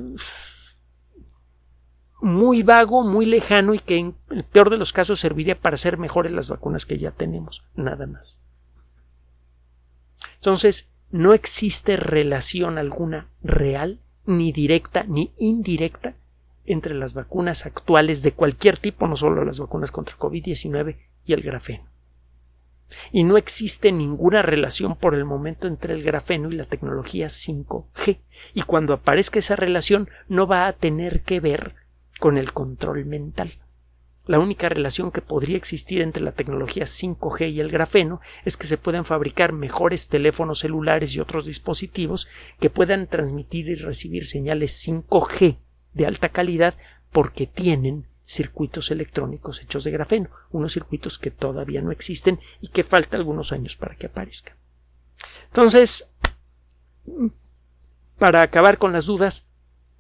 muy 2.21 2.63
vago, 2.63 3.03
muy 3.05 3.27
lejano 3.27 3.75
y 3.75 3.79
que 3.79 3.99
en 3.99 4.17
el 4.31 4.45
peor 4.45 4.71
de 4.71 4.79
los 4.79 4.93
casos 4.93 5.21
serviría 5.21 5.59
para 5.59 5.75
hacer 5.75 5.99
mejores 5.99 6.33
las 6.33 6.49
vacunas 6.49 6.87
que 6.87 6.99
ya 6.99 7.11
tenemos, 7.11 7.67
nada 7.75 8.07
más. 8.07 8.43
Entonces, 10.37 10.93
no 11.11 11.35
existe 11.35 11.97
relación 11.97 12.79
alguna 12.79 13.29
real, 13.43 14.01
ni 14.25 14.53
directa, 14.53 15.05
ni 15.05 15.33
indirecta, 15.37 16.17
entre 16.67 16.95
las 16.95 17.15
vacunas 17.15 17.67
actuales 17.67 18.23
de 18.23 18.33
cualquier 18.33 18.77
tipo, 18.77 19.07
no 19.07 19.17
solo 19.17 19.45
las 19.45 19.61
vacunas 19.61 19.91
contra 19.91 20.17
COVID-19 20.17 20.97
y 21.25 21.33
el 21.33 21.43
grafeno. 21.43 21.89
Y 23.11 23.25
no 23.25 23.37
existe 23.37 23.91
ninguna 23.93 24.43
relación 24.43 24.97
por 24.97 25.15
el 25.15 25.25
momento 25.25 25.67
entre 25.67 25.95
el 25.95 26.03
grafeno 26.03 26.51
y 26.51 26.57
la 26.57 26.65
tecnología 26.65 27.27
5G. 27.27 28.21
Y 28.55 28.63
cuando 28.63 28.93
aparezca 28.93 29.39
esa 29.39 29.57
relación 29.57 30.09
no 30.29 30.47
va 30.47 30.67
a 30.67 30.73
tener 30.73 31.23
que 31.23 31.41
ver 31.41 31.75
con 32.21 32.39
el 32.39 32.53
control 32.53 33.05
mental. 33.05 33.53
La 34.27 34.41
única 34.41 34.69
relación 34.69 35.13
que 35.13 35.21
podría 35.21 35.57
existir 35.57 36.01
entre 36.01 36.23
la 36.23 36.33
tecnología 36.33 36.85
5G 36.85 37.53
y 37.53 37.61
el 37.61 37.71
grafeno 37.71 38.21
es 38.45 38.57
que 38.57 38.67
se 38.67 38.77
puedan 38.77 39.05
fabricar 39.05 39.53
mejores 39.53 40.09
teléfonos 40.09 40.61
celulares 40.61 41.15
y 41.15 41.21
otros 41.21 41.45
dispositivos 41.47 42.27
que 42.59 42.71
puedan 42.71 43.07
transmitir 43.07 43.69
y 43.69 43.77
recibir 43.77 44.27
señales 44.27 44.85
5G 44.85 45.59
de 45.97 46.07
alta 46.07 46.29
calidad 46.29 46.75
porque 47.11 47.47
tienen 47.47 48.07
circuitos 48.27 48.91
electrónicos 48.91 49.63
hechos 49.63 49.85
de 49.85 49.91
grafeno, 49.91 50.29
unos 50.51 50.73
circuitos 50.73 51.19
que 51.19 51.31
todavía 51.31 51.81
no 51.81 51.91
existen 51.91 52.39
y 52.61 52.69
que 52.69 52.85
falta 52.85 53.17
algunos 53.17 53.53
años 53.53 53.77
para 53.77 53.97
que 53.97 54.07
aparezcan. 54.07 54.57
Entonces, 55.47 56.11
para 58.19 58.43
acabar 58.43 58.79
con 58.79 58.93
las 58.93 59.07
dudas, 59.07 59.49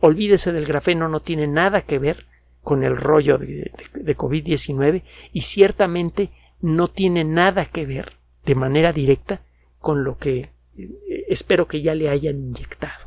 olvídese 0.00 0.52
del 0.52 0.66
grafeno, 0.66 1.08
no 1.08 1.20
tiene 1.20 1.46
nada 1.46 1.80
que 1.80 1.98
ver 1.98 2.26
con 2.60 2.82
el 2.82 2.96
rollo 2.96 3.38
de, 3.38 3.72
de 3.94 4.16
COVID-19 4.16 5.02
y 5.32 5.40
ciertamente 5.40 6.30
no 6.60 6.88
tiene 6.88 7.24
nada 7.24 7.64
que 7.64 7.86
ver 7.86 8.12
de 8.44 8.54
manera 8.54 8.92
directa 8.92 9.40
con 9.78 10.04
lo 10.04 10.18
que 10.18 10.50
eh, 10.76 11.24
espero 11.28 11.66
que 11.66 11.80
ya 11.80 11.94
le 11.94 12.10
hayan 12.10 12.36
inyectado. 12.36 13.05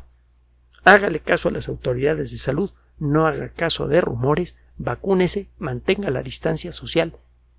Hágale 0.84 1.20
caso 1.20 1.48
a 1.48 1.52
las 1.52 1.68
autoridades 1.68 2.30
de 2.30 2.38
salud, 2.38 2.70
no 2.98 3.26
haga 3.26 3.48
caso 3.50 3.86
de 3.88 4.00
rumores, 4.00 4.56
vacúnese, 4.76 5.48
mantenga 5.58 6.10
la 6.10 6.22
distancia 6.22 6.72
social 6.72 7.16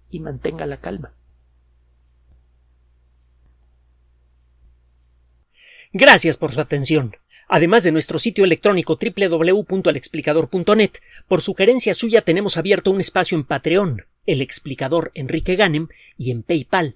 y 0.09 0.19
mantenga 0.19 0.65
la 0.65 0.77
calma. 0.77 1.13
Gracias 5.93 6.37
por 6.37 6.53
su 6.53 6.61
atención. 6.61 7.11
Además 7.49 7.83
de 7.83 7.91
nuestro 7.91 8.17
sitio 8.17 8.45
electrónico 8.45 8.97
www.alexplicador.net, 8.97 10.91
por 11.27 11.41
sugerencia 11.41 11.93
suya 11.93 12.21
tenemos 12.21 12.55
abierto 12.55 12.91
un 12.91 13.01
espacio 13.01 13.37
en 13.37 13.43
Patreon, 13.43 14.05
el 14.25 14.39
explicador 14.41 15.11
Enrique 15.15 15.57
Ganem, 15.57 15.89
y 16.15 16.31
en 16.31 16.43
PayPal, 16.43 16.95